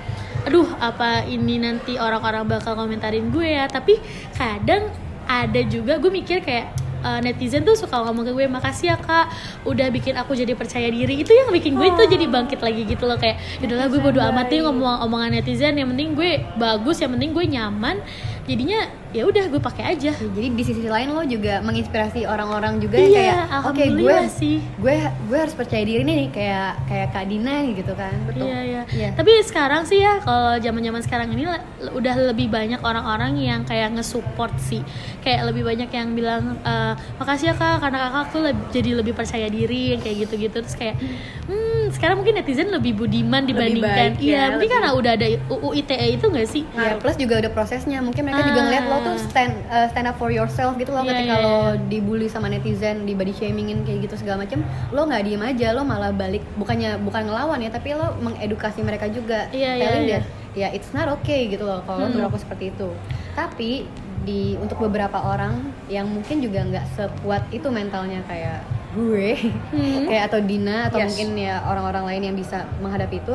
[0.48, 3.68] aduh apa ini nanti orang-orang bakal komentarin gue ya?
[3.68, 4.00] Tapi
[4.32, 4.88] kadang
[5.28, 6.72] ada juga gue mikir kayak
[7.04, 9.28] eh, netizen tuh suka ngomong ke gue makasih ya kak
[9.68, 11.20] udah bikin aku jadi percaya diri.
[11.20, 14.46] Itu yang bikin gue tuh jadi bangkit lagi gitu loh kayak yaudahlah gue bodo amat
[14.48, 18.00] deh ngomong omongan netizen yang penting gue bagus yang penting gue nyaman
[18.48, 22.76] jadinya ya udah gue pakai aja Ya, jadi di sisi lain lo juga menginspirasi orang-orang
[22.76, 24.56] juga yang Iya, kayak oke gue alhamdulillah sih.
[24.74, 24.94] gue
[25.28, 28.82] gue harus percaya diri nih kayak kayak Kak Dina gitu kan betul Iya, iya.
[28.88, 29.08] Iya.
[29.12, 31.44] Tapi sekarang sih ya kalau zaman-zaman sekarang ini
[31.90, 34.80] udah lebih banyak orang-orang yang kayak nge-support sih.
[35.20, 36.74] Kayak lebih banyak yang bilang e,
[37.16, 40.96] makasih ya Kak karena Kakak tuh jadi lebih percaya diri yang kayak gitu-gitu terus kayak
[41.44, 45.26] hmm sekarang mungkin netizen lebih budiman dibandingkan baik iya ya, mungkin lebih- karena udah ada
[45.48, 46.62] UU ITE itu gak sih?
[46.70, 48.64] Ya, plus juga udah prosesnya mungkin mereka juga Ah.
[48.64, 51.56] ngeliat lo tuh stand uh, stand up for yourself gitu loh Iya, ketika iya, lo
[51.68, 51.80] iya.
[51.84, 55.82] dibully sama netizen di body shamingin kayak gitu segala macem lo nggak diem aja lo
[55.82, 60.24] malah balik bukannya bukan ngelawan ya tapi lo mengedukasi mereka juga Iya, iya, telling that
[60.52, 62.16] ya it's not okay gitu loh kalau lo Hmm.
[62.18, 62.88] berlaku seperti itu
[63.32, 63.86] tapi
[64.20, 68.60] di untuk beberapa orang yang mungkin juga nggak sekuat itu mentalnya kayak
[68.98, 69.28] gue
[69.70, 70.04] Hmm.
[70.04, 71.06] kayak atau Dina atau Yes.
[71.08, 73.34] mungkin ya orang-orang lain yang bisa menghadapi itu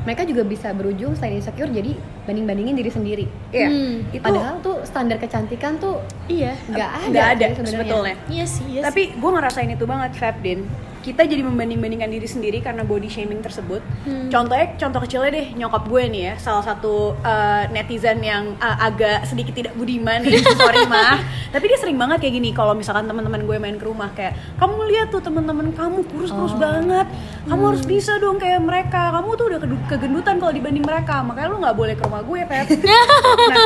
[0.00, 3.68] mereka juga bisa berujung selain insecure jadi banding bandingin diri sendiri Iya.
[3.68, 3.94] Hmm.
[4.10, 6.52] Itu padahal tuh standar kecantikan tuh Iya.
[6.66, 7.72] nggak ada nggak ada sebenarnya.
[7.74, 8.14] sebetulnya.
[8.28, 10.68] Iya sih, iya Tapi gue ngerasain itu banget, Fab Din.
[11.04, 13.84] Kita jadi membanding-bandingkan diri sendiri karena body shaming tersebut.
[14.08, 14.32] Hmm.
[14.32, 19.28] Contohnya, contoh kecilnya deh, nyokap gue nih ya, salah satu uh, netizen yang uh, agak
[19.28, 21.20] sedikit tidak budiman nih, sorry mah.
[21.52, 24.80] Tapi dia sering banget kayak gini, kalau misalkan teman-teman gue main ke rumah kayak, kamu
[24.96, 26.60] lihat tuh teman-teman kamu kurus-kurus Oh.
[26.60, 27.04] banget,
[27.50, 31.58] kamu harus bisa dong kayak mereka, kamu tuh udah kegendutan kalau dibanding mereka, makanya lu
[31.60, 32.66] nggak boleh ke rumah gue, Feb.
[33.52, 33.58] nah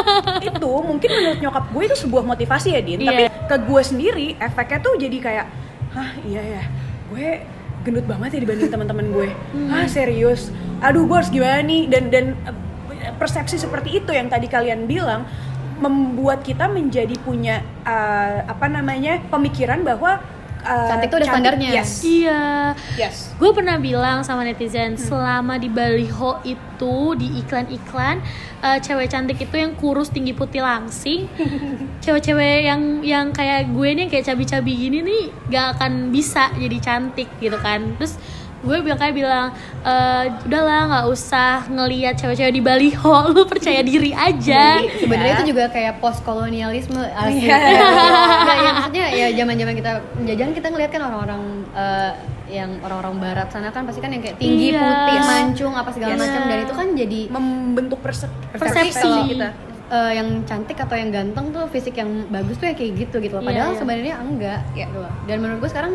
[0.43, 3.07] itu mungkin menurut nyokap gue itu sebuah motivasi ya, Din.
[3.07, 3.11] Iya.
[3.15, 5.47] Tapi ke gue sendiri efeknya tuh jadi kayak
[5.97, 6.63] hah iya ya
[7.13, 7.29] gue
[7.87, 9.29] gendut banget ya dibanding teman-teman gue.
[9.71, 10.53] Ah serius.
[10.85, 11.89] Aduh gue harus gimana nih?
[11.89, 15.25] Dan dan eh, persepsi seperti itu yang tadi kalian bilang
[15.79, 20.21] membuat kita menjadi punya eh, apa namanya pemikiran bahwa
[20.61, 21.71] eh, Cantik tuh ada standarnya.
[21.71, 22.43] yes Iya.
[22.97, 28.19] yes Gue pernah bilang sama netizen selama di baliho itu di iklan-iklan
[28.59, 31.31] eh, cewek cantik itu yang kurus tinggi putih langsing,
[32.03, 37.31] cewek-cewek yang yang kayak gue nih kayak cabi-cabi gini nih gak akan bisa jadi cantik
[37.39, 37.95] gitu kan.
[37.97, 38.19] Terus
[38.59, 39.47] gue bilang kayak bilang
[39.81, 44.79] "Eh, udahlah nggak usah ngelihat cewek-cewek di baliho, lu percaya diri aja.
[44.79, 45.39] Jadi sebenarnya Iya.
[45.39, 47.45] itu juga kayak post kolonialisme asli.
[47.45, 47.57] Iya.
[48.39, 49.91] Nggak, ya maksudnya ya zaman-zaman kita
[50.25, 51.43] jajan kita ngeliat kan orang-orang
[51.73, 52.13] eh,
[52.49, 54.81] yang orang-orang barat sana kan pasti kan yang kayak tinggi, Iya.
[54.81, 56.21] putih, mancung apa segala Yes.
[56.21, 58.99] macam dan itu kan jadi membentuk perse- Persepsi.
[58.99, 59.49] kalau kita
[59.89, 63.35] eh, yang cantik atau yang ganteng tuh fisik yang bagus tuh ya kayak gitu gitu
[63.35, 63.41] loh.
[63.41, 63.79] Iya, Padahal iya.
[63.79, 64.85] sebenarnya enggak Iya.
[64.85, 65.13] gitu loh.
[65.25, 65.95] Dan menurut gue sekarang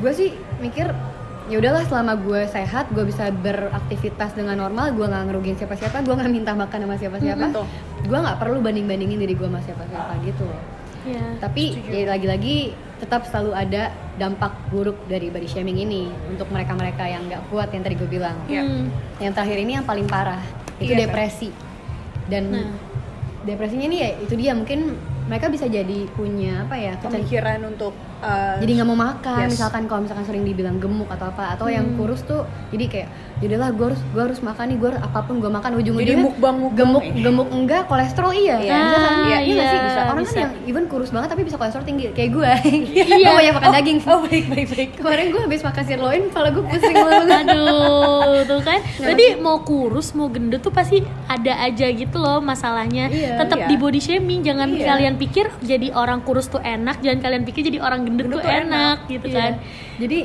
[0.00, 0.88] gue sih mikir
[1.50, 6.14] ya udahlah selama gue sehat gue bisa beraktivitas dengan normal gue nggak ngerugiin siapa-siapa gue
[6.14, 7.66] nggak minta makan sama siapa-siapa Mm, betul.
[8.04, 10.62] gue nggak perlu banding bandingin diri gue sama siapa-siapa gitu loh
[11.00, 11.40] Iya.
[11.40, 11.90] tapi Setuju.
[11.90, 12.56] ya lagi-lagi
[12.98, 13.82] tetap selalu ada
[14.14, 18.36] dampak buruk dari body shaming ini untuk mereka-mereka yang nggak kuat yang tadi gue bilang
[18.46, 18.62] Iya.
[18.62, 18.86] Hmm.
[19.18, 20.44] yang terakhir ini yang paling parah
[20.76, 21.48] itu Iya, depresi
[22.26, 22.70] dan Nah.
[23.42, 24.92] depresinya ini ya itu dia mungkin
[25.24, 29.50] mereka bisa jadi punya apa ya pemikiran untuk uh, jadi nggak mau makan Yes.
[29.52, 31.96] misalkan kalau misalkan sering dibilang gemuk atau apa atau yang Hmm.
[31.96, 33.08] kurus tuh jadi kayak
[33.40, 37.02] yaudahlah gue harus gue harus makan nih gue apa pun gue makan ujung-ujungnya mukbang-mukbang gemuk
[37.02, 37.12] eh.
[37.18, 38.76] gemuk enggak kolesterol iya Iya.
[38.76, 39.10] Bisa kan?
[39.10, 40.30] Ah, iya, iya sih iya, bisa orang bisa.
[40.30, 42.50] kan yang even kurus banget tapi bisa kolesterol tinggi kayak gue
[42.92, 43.04] Iya.
[43.24, 46.64] gue banyak makan daging oh baik baik baik kemarin gue habis makan sirloin kepala gue
[46.64, 48.78] pusing banget Aduh, tuh kan.
[48.94, 53.08] Jadi mau kurus, mau gendut tuh pasti ada aja gitu loh masalahnya.
[53.08, 53.66] Iya, Tetap iya.
[53.66, 54.40] di body shaming.
[54.42, 54.86] Jangan Iya.
[54.86, 58.42] kalian pikir jadi orang kurus tuh enak, jangan kalian pikir jadi orang gendut, Gendut tuh,
[58.42, 59.38] tuh enak, gitu Iya.
[59.38, 59.52] kan.
[59.96, 60.18] jadi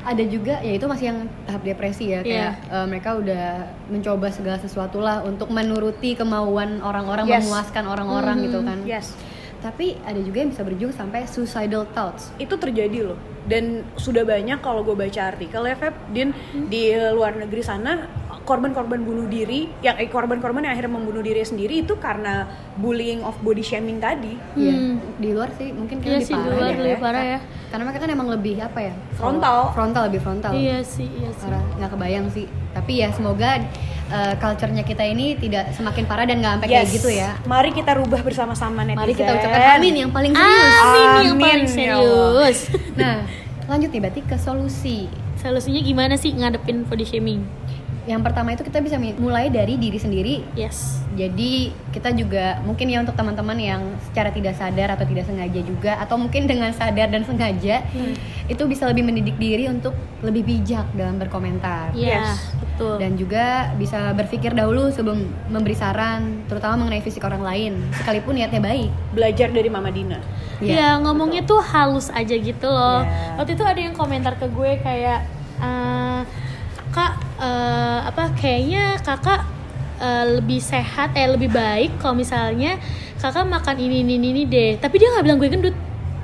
[0.00, 2.72] ada juga ya itu masih yang tahap depresi ya kayak Iya.
[2.72, 3.46] eh, mereka udah
[3.86, 7.44] mencoba segala sesuatu lah untuk menuruti kemauan orang-orang Yes.
[7.44, 8.44] memuaskan orang-orang Mhm.
[8.44, 9.12] gitu kan yes
[9.60, 14.56] tapi ada juga yang bisa berujung sampai suicidal thoughts itu terjadi loh dan sudah banyak
[14.58, 16.32] kalau gue baca artikel ya Feb Din
[16.66, 18.08] di luar negeri sana
[18.50, 23.38] korban-korban bunuh diri yang eh, korban-korban yang akhirnya membunuh diri sendiri itu karena bullying of
[23.38, 24.98] body shaming tadi Iya, Hmm.
[25.16, 26.76] di luar sih mungkin lebih sih, di parah luar ya.
[26.76, 27.38] lebih parah ya.
[27.70, 28.94] Karena mereka kan emang lebih apa ya?
[29.14, 29.58] Frontal.
[29.70, 30.50] Frontal lebih frontal.
[30.50, 31.46] Iya sih, iya sih.
[31.76, 32.44] Nggak kebayang sih.
[32.70, 33.62] Tapi ya semoga
[34.08, 36.94] uh, culture-nya kita ini tidak semakin parah dan nggak sampai kayak Yes.
[36.98, 37.30] gitu ya.
[37.44, 40.74] mari kita rubah bersama-sama netizen Mari kita ucapkan amin yang paling serius.
[40.76, 42.58] Amin yang Amin, paling ya serius.
[42.92, 43.16] Nah,
[43.66, 45.06] lanjut nih berarti ke solusi.
[45.36, 47.46] Solusinya gimana sih ngadepin body shaming?
[48.02, 50.34] Yang pertama itu kita bisa mulai dari diri sendiri.
[50.52, 51.04] Yes.
[51.12, 55.98] Jadi kita juga mungkin ya untuk teman-teman yang secara tidak sadar atau tidak sengaja juga
[55.98, 58.14] atau mungkin dengan sadar dan sengaja Hmm.
[58.46, 61.90] itu bisa lebih mendidik diri untuk lebih bijak dalam berkomentar.
[61.92, 62.54] Iya, Yes.
[62.56, 62.94] betul.
[62.96, 68.60] Dan juga bisa berpikir dahulu sebelum memberi saran, terutama mengenai fisik orang lain, sekalipun niatnya
[68.60, 68.90] baik.
[69.10, 70.22] belajar dari Mama Dina
[70.60, 73.02] Iya, ngomongnya tuh halus aja gitu loh.
[73.02, 73.34] Iya.
[73.34, 75.20] Waktu itu ada yang komentar ke gue kayak
[75.58, 76.20] eh,
[76.90, 79.40] Kak eh, apa kayaknya Kakak
[79.98, 82.76] eh, lebih sehat eh lebih baik kalau misalnya
[83.16, 84.80] Kakak makan ini ini ini deh.
[84.80, 85.76] Tapi dia nggak bilang gue gendut.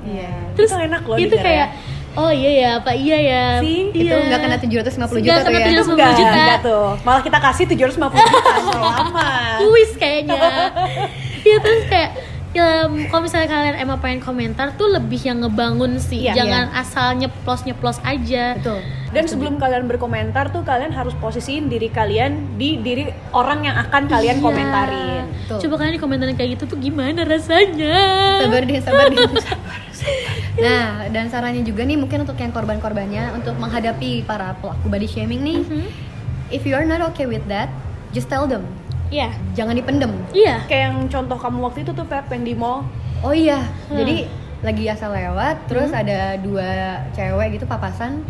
[0.03, 0.31] Iya.
[0.55, 1.67] Terus itu enak loh itu kayak
[2.17, 3.43] oh iya ya, apa iya ya.
[3.61, 3.93] See?
[3.93, 4.17] iya.
[4.17, 5.67] Itu nggak kena 750 Nggak juta tuh kena ya.
[5.69, 6.33] 750 enggak, juta.
[6.33, 9.25] enggak tuh malah kita kasih 750 juta selama
[9.61, 10.41] kuis kayaknya
[11.47, 12.09] Iya terus kayak
[12.59, 16.33] ya, kalau misalnya kalian emang pengen komentar tuh lebih yang ngebangun sih Iya.
[16.35, 18.81] jangan asal nyeplos nyeplos aja Betul.
[19.07, 24.03] Dan sebelum kalian berkomentar tuh kalian harus posisiin diri kalian di diri orang yang akan
[24.05, 24.43] kalian Iya.
[24.43, 25.23] komentarin.
[25.37, 25.57] Betul.
[25.63, 27.97] coba kalian di komentarin kayak gitu tuh gimana rasanya
[28.41, 29.23] Sabar deh, sabar deh.
[30.57, 35.41] Nah, dan sarannya juga nih mungkin untuk yang korban-korbannya untuk menghadapi para pelaku body shaming
[35.41, 35.85] nih, Mhm.
[36.49, 37.69] if you are not okay with that,
[38.09, 38.65] just tell them.
[39.09, 40.11] Iya Jangan dipendem.
[40.31, 42.83] iya Kayak yang contoh kamu waktu itu tuh Pep yang di mall.
[43.19, 43.97] Oh iya, Hmm.
[43.97, 46.69] jadi lagi asal lewat, terus ada dua
[47.11, 48.21] cewek gitu papasan.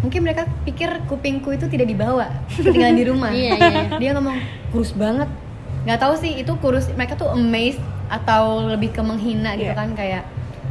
[0.00, 3.30] Mungkin mereka pikir kupingku itu tidak dibawa, ketinggalan di rumah.
[3.36, 3.82] Iya, iya.
[3.96, 4.36] Dia ngomong
[4.68, 5.28] kurus banget.
[5.84, 6.88] Nggak tahu sih itu kurus.
[6.90, 9.76] Mereka tuh amazed atau lebih ke menghina gitu Iya.
[9.76, 10.24] kan kayak.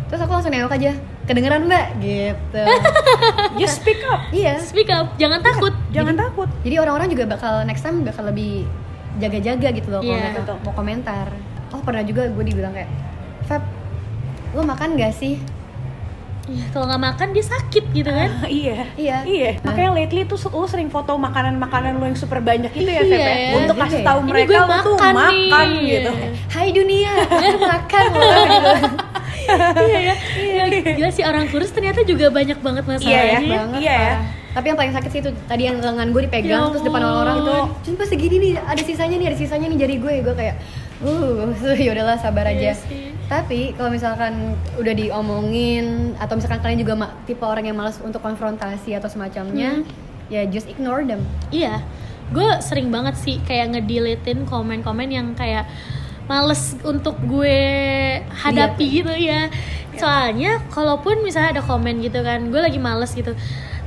[0.10, 0.92] Terus aku langsung nengok aja,
[1.24, 2.64] kedengeran mbak, gitu.
[3.60, 4.26] Just speak up.
[4.32, 4.58] iya.
[4.60, 6.50] speak up jangan takut Jangan takut.
[6.62, 8.66] Jadi orang-orang juga bakal next time bakal lebih
[9.22, 10.24] jaga-jaga gitu loh kalau Iya.
[10.26, 10.58] mereka Betul.
[10.62, 11.28] mau komentar.
[11.70, 12.90] Oh pernah juga gue dibilang kayak,
[13.44, 13.64] Feb,
[14.52, 15.38] lo makan gak sih?
[16.44, 18.90] Iya, kalau nggak makan dia sakit gitu kan iya.
[18.96, 19.18] Iya.
[19.24, 19.50] Iya.
[19.62, 23.22] Makanya lately tuh lu sering foto makanan-makanan lu yang super banyak itu ya, Iya, Feb.
[23.22, 23.30] ya?
[23.32, 23.54] ya.
[23.56, 24.08] Untuk Iya, kasih iya.
[24.10, 25.86] tahu mereka gue lu tuh makan makan nih.
[25.88, 26.12] gitu.
[26.50, 28.74] Hai dunia, aku makan loh gitu.
[29.82, 32.96] iya ya iya gila sih orang kurus ternyata juga banyak banget Iya ya.
[32.98, 34.14] masalahnya banget Iya ya.
[34.52, 37.36] Tapi yang paling sakit sih itu tadi yang lengan gue dipegang Ya terus depan orang-orang
[37.40, 37.56] itu
[37.88, 40.56] cuma segini nih ada sisanya nih ada sisanya nih jari gue gue kayak
[41.02, 41.48] uh
[41.86, 42.84] ya udahlah sabar Iya aja.
[42.84, 43.16] sih.
[43.32, 48.92] Tapi kalau misalkan udah diomongin atau misalkan kalian juga tipe orang yang malas untuk konfrontasi
[48.92, 49.88] atau semacamnya,
[50.28, 51.24] ya just ignore them.
[51.48, 51.80] Iya,
[52.36, 55.64] gue sering banget sih kayak ngedeletin komen-komen yang kayak
[56.28, 57.56] males untuk gue
[58.36, 59.48] hadapi gitu ya.
[59.96, 63.32] Soalnya kalaupun misalnya ada komen gitu kan, gue lagi males gitu.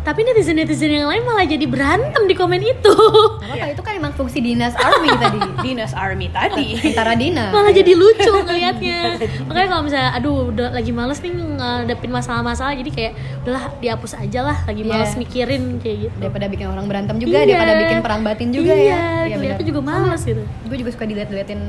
[0.04, 2.92] Tapi netizen-netizen yang lain malah jadi berantem di komen itu.
[3.40, 5.40] Apa-apa itu kan emang fungsi dinas army tadi.
[5.64, 6.76] Dinas Army tadi.
[6.76, 7.48] Tentara Dina.
[7.48, 9.16] malah jadi lucu ngelihatnya.
[9.48, 14.40] Makanya kalau misalnya aduh udah lagi males nih ngadepin masalah-masalah jadi kayak udahlah dihapus aja
[14.42, 15.18] lah lagi males Iya.
[15.18, 16.16] mikirin kayak gitu.
[16.18, 17.46] daripada bikin orang berantem juga Iya.
[17.46, 19.68] daripada bikin perang batin juga iya, ya Iya, ternyata benar.
[19.68, 20.42] juga males gitu.
[20.44, 21.60] gue juga suka dilihat liatin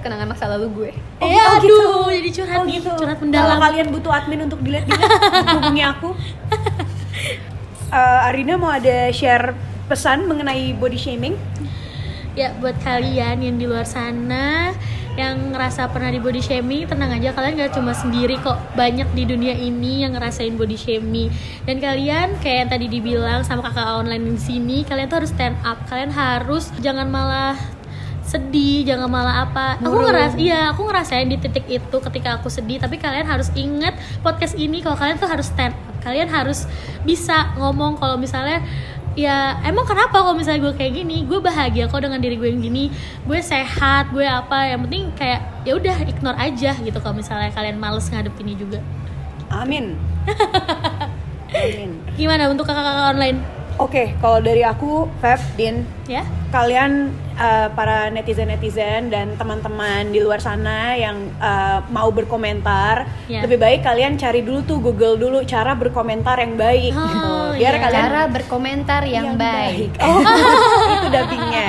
[0.00, 1.84] kenangan masa lalu gue Oh, eh oh aduh, gitu.
[2.08, 2.90] jadi curhat Oh nih, gitu.
[2.94, 3.58] curhat Kalau mendalam.
[3.60, 5.10] kalian butuh admin untuk dilihat-dilihat,
[5.52, 6.08] hubungi aku.
[7.88, 9.56] Eh, Arina mau ada share
[9.88, 11.40] pesan mengenai body shaming?
[12.36, 14.76] Ya buat kalian yang di luar sana
[15.16, 17.32] yang ngerasa pernah di body shaming tenang aja.
[17.32, 18.60] Kalian gak cuma sendiri kok.
[18.76, 21.32] Banyak di dunia ini yang ngerasain body shaming.
[21.64, 25.56] Dan kalian kayak yang tadi dibilang sama kakak online di sini kalian tuh harus stand
[25.64, 25.80] up.
[25.88, 27.56] Kalian harus jangan malah
[28.28, 29.80] sedih jangan malah apa.
[29.80, 30.12] Aku Murung.
[30.12, 32.76] ngeras iya aku ngerasain di titik itu ketika aku sedih.
[32.76, 36.64] Tapi kalian harus ingat podcast ini kalau kalian tuh harus stand kalian harus
[37.02, 38.62] bisa ngomong kalau misalnya
[39.18, 41.26] ya emang kenapa kalau misalnya gue kayak gini?
[41.26, 42.90] Gue bahagia kok dengan diri gue yang gini.
[43.26, 44.70] Gue sehat gue apa.
[44.70, 48.80] Yang penting kayak ya udah ignore aja gitu kalau misalnya kalian males ngadepinnya juga.
[49.50, 49.98] Amin.
[51.48, 51.96] Amin.
[52.20, 53.38] gimana untuk kakak-kakak online?
[53.78, 56.26] Oke, kalau dari aku, Feb, Din, ya?
[56.50, 63.44] kalian uh, para netizen-netizen dan teman-teman di luar sana yang uh, mau berkomentar, Ya.
[63.44, 67.28] lebih baik kalian cari dulu tuh Google dulu cara berkomentar yang baik Oh, gitu.
[67.58, 67.82] Biar iya.
[67.82, 69.90] kalian Cara berkomentar yang, baik.
[70.00, 70.18] Oh,
[70.94, 71.68] itu dubbingnya.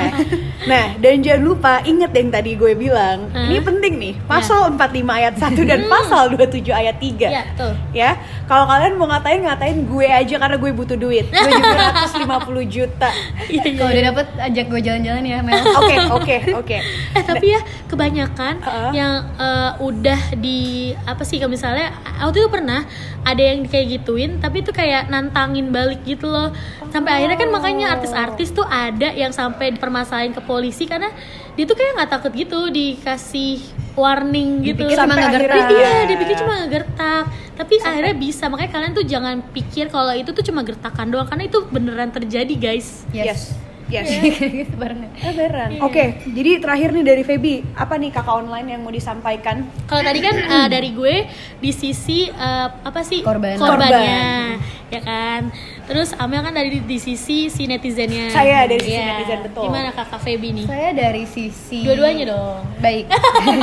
[0.61, 3.27] Nah, dan jangan lupa inget yang tadi gue bilang.
[3.29, 3.45] Hah?
[3.45, 4.13] Ini penting nih.
[4.23, 4.79] Pasal 45
[5.09, 7.27] ayat 1 dan pasal 27 ayat 3.
[7.27, 11.27] ya tuh Ya, kalau kalian mau ngatain ngatain gue aja karena gue butuh duit.
[11.27, 13.09] Gue juga 150 juta.
[13.45, 13.95] Iya, iya, Kalau iya.
[13.95, 15.58] udah dapet ajak gue jalan-jalan ya Mel.
[15.59, 16.77] Oke, oke, oke.
[17.17, 18.91] eh tapi ya kebanyakan Heeh.
[18.93, 20.59] yang eh, udah di
[21.03, 22.81] apa sih kalau misalnya waktu itu pernah
[23.21, 26.49] ada yang kayak gituin tapi itu kayak nantangin balik gitu loh
[26.89, 31.11] sampai akhirnya kan makanya artis-artis tuh ada yang sampai dipermasalahin ke polisi karena
[31.53, 33.59] dia tuh kayak nggak takut gitu dikasih
[33.93, 35.59] warning gitu Dipikir cuma Sampai ngegertak.
[35.59, 40.31] akhirnya- iya dipikir cuma ngegertak tapi akhirnya bisa makanya kalian tuh jangan pikir kalau itu
[40.31, 43.25] tuh cuma gertakan doang karena itu beneran terjadi guys Yes.
[43.27, 43.41] Yes.
[44.59, 45.09] Gitu barengan.
[45.11, 45.69] Eh, beneran.
[45.71, 45.81] Iya.
[45.81, 49.65] Oke, jadi terakhir nih dari Feby, apa nih kakak online yang mau disampaikan?
[49.83, 51.15] Kalau tadi kan eh, dari gue
[51.57, 53.57] di sisi eh, apa sih Korban.
[53.57, 55.49] korbannya, ya kan.
[55.83, 58.29] Terus Amel kan dari di sisi si netizennya.
[58.29, 59.05] Saya dari sisi Iya.
[59.17, 59.63] netizen, betul.
[59.65, 60.65] Gimana kakak Feby nih?
[60.65, 62.61] Saya dari sisi Dua-duanya dong.
[62.77, 63.09] Baik.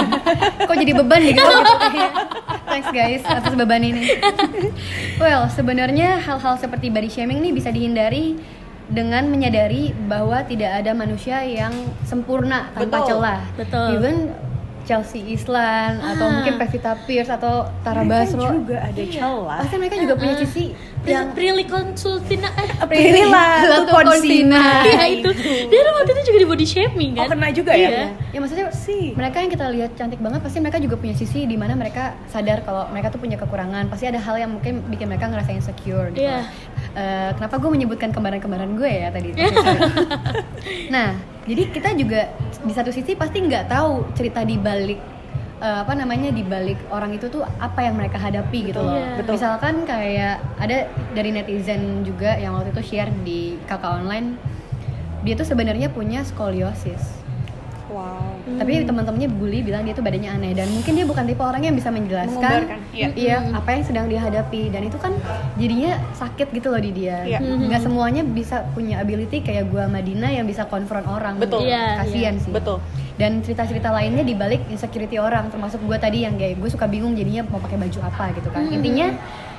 [0.67, 1.55] Kok jadi beban nih gitu?
[2.67, 4.19] Thanks guys atas beban ini.
[5.17, 8.37] Well, sebenarnya hal-hal seperti body shaming ini bisa dihindari
[8.89, 13.09] dengan menyadari bahwa tidak ada manusia yang sempurna tanpa Betul.
[13.09, 13.41] celah.
[13.55, 13.89] Betul.
[13.95, 14.17] Even
[14.87, 16.33] Chelsea Islan atau Ah.
[16.33, 18.55] mungkin Pevita Pierce atau Tara Mereka Basro.
[18.55, 19.59] juga ada celah.
[19.59, 20.41] Pasti mereka juga punya Ah.
[20.41, 20.65] sisi
[21.03, 24.83] Pri- yang Prilly Konsultina eh Latu tuh Konsina.
[24.85, 25.31] ya itu.
[25.67, 27.35] Dia waktu itu juga di body shaming Oh, kan?
[27.35, 27.89] kena juga ya?
[27.91, 28.05] Iya.
[28.31, 29.11] ya maksudnya Sih.
[29.13, 32.63] mereka yang kita lihat cantik banget pasti mereka juga punya sisi di mana mereka sadar
[32.63, 36.23] kalau mereka tuh punya kekurangan pasti ada hal yang mungkin bikin mereka ngerasa insecure gitu
[36.23, 36.47] Iya.
[36.97, 39.29] Eh, kenapa gue menyebutkan kembaran-kembaran gue ya tadi
[40.95, 41.13] nah
[41.45, 42.33] jadi kita juga
[42.65, 44.97] di satu sisi pasti nggak tahu cerita di balik
[45.61, 49.21] eh, apa namanya di balik orang itu tuh apa yang mereka hadapi gitu loh Iya.
[49.21, 49.37] Betul.
[49.37, 54.41] misalkan kayak ada dari netizen juga yang waktu itu share di kakak online
[55.21, 57.03] dia tuh sebenarnya punya skoliosis
[57.97, 58.61] Wow.
[58.61, 61.73] tapi teman-temannya bully bilang dia tuh badannya aneh dan mungkin dia bukan tipe orang yang
[61.73, 62.61] bisa menjelaskan
[62.93, 63.09] iya.
[63.17, 65.17] iya apa yang sedang dihadapi dan itu kan
[65.57, 67.41] jadinya sakit gitu loh di dia Iya.
[67.41, 71.65] nggak semuanya bisa punya ability kayak gua Madina yang bisa konfront orang Betul.
[71.65, 72.85] Iya, kasihan sih Betul.
[73.17, 77.17] dan cerita-cerita lainnya di balik insecurity orang termasuk gua tadi yang kayak gue suka bingung
[77.17, 78.77] jadinya mau pakai baju apa gitu kan Hmm.
[78.77, 79.09] intinya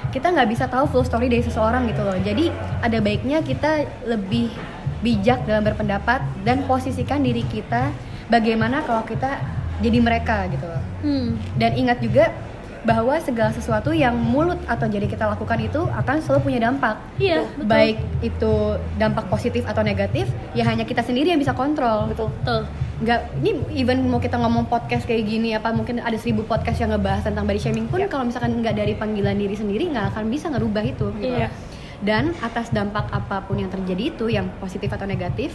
[0.07, 4.53] kita nggak bisa tahu full story dari seseorang gitu loh jadi ada baiknya kita lebih
[4.97, 7.93] bijak dalam berpendapat dan posisikan diri kita
[8.27, 9.39] bagaimana kalau kita
[9.77, 11.37] jadi mereka gitu loh Hmm.
[11.53, 12.33] dan ingat juga
[12.81, 17.43] bahwa segala sesuatu yang mulut atau jadi kita lakukan itu akan selalu punya dampak Iya,
[17.53, 17.67] betul.
[17.67, 18.53] baik itu
[18.95, 22.31] dampak positif atau negatif ya hanya kita sendiri yang bisa kontrol Betul.
[22.37, 22.61] Betul.
[22.97, 26.89] nggak ini even mau kita ngomong podcast kayak gini apa mungkin ada seribu podcast yang
[26.89, 28.07] ngebahas tentang body shaming pun Ya.
[28.07, 31.29] kalau misalkan nggak dari panggilan diri sendiri nggak akan bisa ngerubah itu gitu.
[31.29, 31.51] Iya.
[31.99, 35.53] dan atas dampak apa pun yang terjadi itu yang positif atau negatif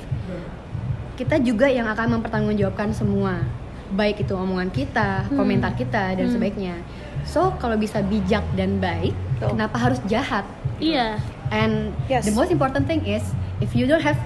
[1.22, 3.46] kita juga yang akan mempertanggungjawabkan semua
[3.92, 5.38] baik itu omongan kita Hmm.
[5.38, 6.35] komentar kita dan Hmm.
[6.35, 6.74] sebaiknya
[7.22, 9.54] so kalau bisa bijak dan baik Betul.
[9.54, 10.42] kenapa harus jahat
[10.76, 11.14] Iya.
[11.54, 12.26] And Yes.
[12.26, 13.22] the most important thing is
[13.62, 14.18] if you don't have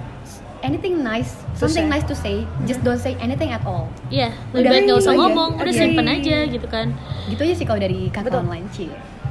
[0.62, 1.92] anything nice, To something say.
[1.92, 3.92] nice to say, just don't say anything at all.
[4.09, 5.20] Iya, lebih Udah, baik nggak usah itu aja.
[5.20, 5.76] ngomong, udah Agree.
[5.76, 6.87] simpen aja gitu kan.
[7.28, 8.40] Gitu aja sih kalau dari kakak Betul.
[8.40, 8.87] online Ci.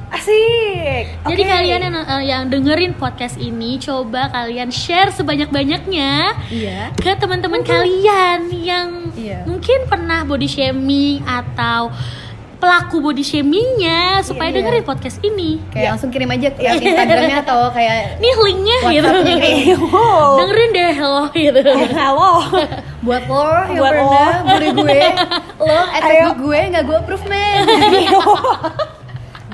[0.08, 1.04] Asik.
[1.20, 6.12] Jadi kalian yang, eh, yang dengerin podcast ini coba kalian share sebanyak-banyaknya
[6.48, 6.94] Iya.
[6.94, 9.42] ke teman-teman kalian yang Iya.
[9.44, 11.90] mungkin pernah body shaming atau
[12.56, 14.56] pelaku body shamingnya supaya Iya.
[14.56, 15.58] dengerin podcast ini.
[15.68, 15.90] Kayak Iya.
[15.92, 18.86] langsung kirim aja ke Instagramnya atau kayak Nih linknya gitu.
[19.04, 20.30] WhatsApp-nya kayak Wow.
[20.40, 21.60] dengerin deh lo gitu.
[21.92, 22.32] Halo.
[23.02, 24.54] buat lo yang Buat pernah lo.
[24.72, 25.02] gue,
[25.66, 25.78] lo.
[25.92, 27.58] Facebook gue nggak gue approve man.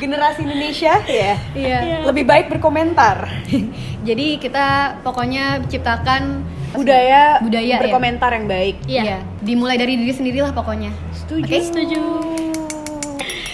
[0.02, 1.38] Generasi Indonesia ya.
[1.54, 1.78] Iya.
[1.86, 1.98] Iya.
[2.10, 3.22] Lebih baik berkomentar.
[4.08, 6.42] Jadi kita pokoknya ciptakan
[6.74, 7.78] budaya, Budaya, ya.
[7.78, 8.76] berkomentar yang baik.
[8.90, 9.02] Iya.
[9.06, 10.90] Iya, dimulai dari diri sendiri lah pokoknya.
[11.14, 11.46] Setuju.
[11.46, 12.02] Oke, Setuju.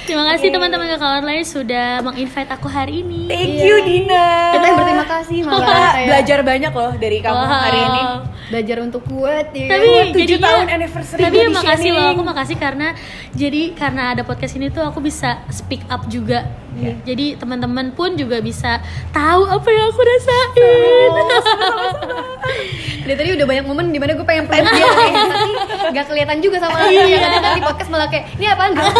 [0.09, 3.29] Terima kasih teman-teman kakak online sudah menginvite aku hari ini.
[3.29, 3.63] Thank Iya.
[3.63, 4.27] you Dina.
[4.51, 7.53] Kita yang berterima kasih malah Kita kayak belajar banyak loh dari kamu Wow.
[7.61, 8.03] hari ini.
[8.49, 9.69] belajar untuk kuat ya.
[9.69, 12.89] Tapi tujuh jadinya- tahun anniversary Tapi body makasih loh, aku makasih karena
[13.31, 16.49] jadi karena ada podcast ini tuh aku bisa speak up juga.
[16.73, 16.97] Iya.
[17.05, 18.81] Jadi teman-teman pun juga bisa
[19.13, 21.13] tahu apa yang aku rasain.
[23.05, 25.53] Dari tadi udah banyak momen di mana gue pengen peluk dia nih, tapi
[25.91, 27.07] gak kelihatan juga sama aku Iya.
[27.09, 28.89] ya kadang di podcast malah kayak ini apaan gitu.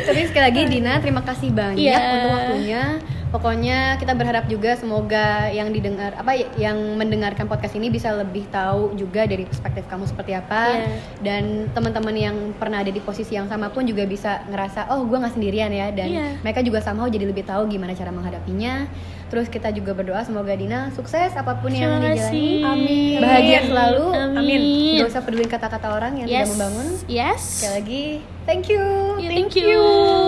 [0.00, 1.98] Tapi sekali lagi Dina terima kasih banyak Iya.
[1.98, 2.82] untuk waktunya.
[3.30, 8.90] Pokoknya kita berharap juga semoga yang didengar apa yang mendengarkan podcast ini bisa lebih tahu
[8.96, 10.86] juga dari perspektif kamu seperti apa Iya.
[11.22, 15.14] dan teman-teman yang pernah ada di posisi yang sama pun juga bisa ngerasa oh gue
[15.14, 16.26] nggak sendirian ya dan Iya.
[16.42, 18.90] mereka juga somehow jadi lebih tahu gimana cara menghadapinya.
[19.30, 22.66] Terus kita juga berdoa semoga Dina sukses apa pun yang dijalani.
[22.66, 23.22] Amin.
[23.22, 24.06] Bahagia selalu.
[24.34, 24.60] Amin.
[24.98, 26.34] Gak usah peduli kata-kata orang yang yes.
[26.34, 26.86] tidak membangun.
[27.06, 27.38] Yes.
[27.38, 28.04] Sekali lagi,
[28.42, 28.82] thank you.
[29.22, 29.78] Yeah, thank you.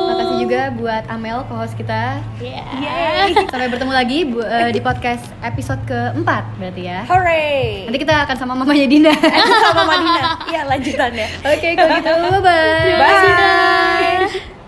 [0.07, 2.23] Makasih juga buat Amel, co-host kita.
[2.39, 3.35] Yeah.
[3.51, 7.03] Sampai bertemu lagi bu- eh, di podcast episode keempat berarti ya.
[7.11, 7.91] Hooray.
[7.91, 9.11] Nanti kita akan sama mamanya Dina.
[9.67, 10.21] sama Mama Dina.
[10.47, 11.27] Iya lanjutannya.
[11.43, 13.03] Oke, kalau gitu bye-bye.
[13.03, 14.62] Bye.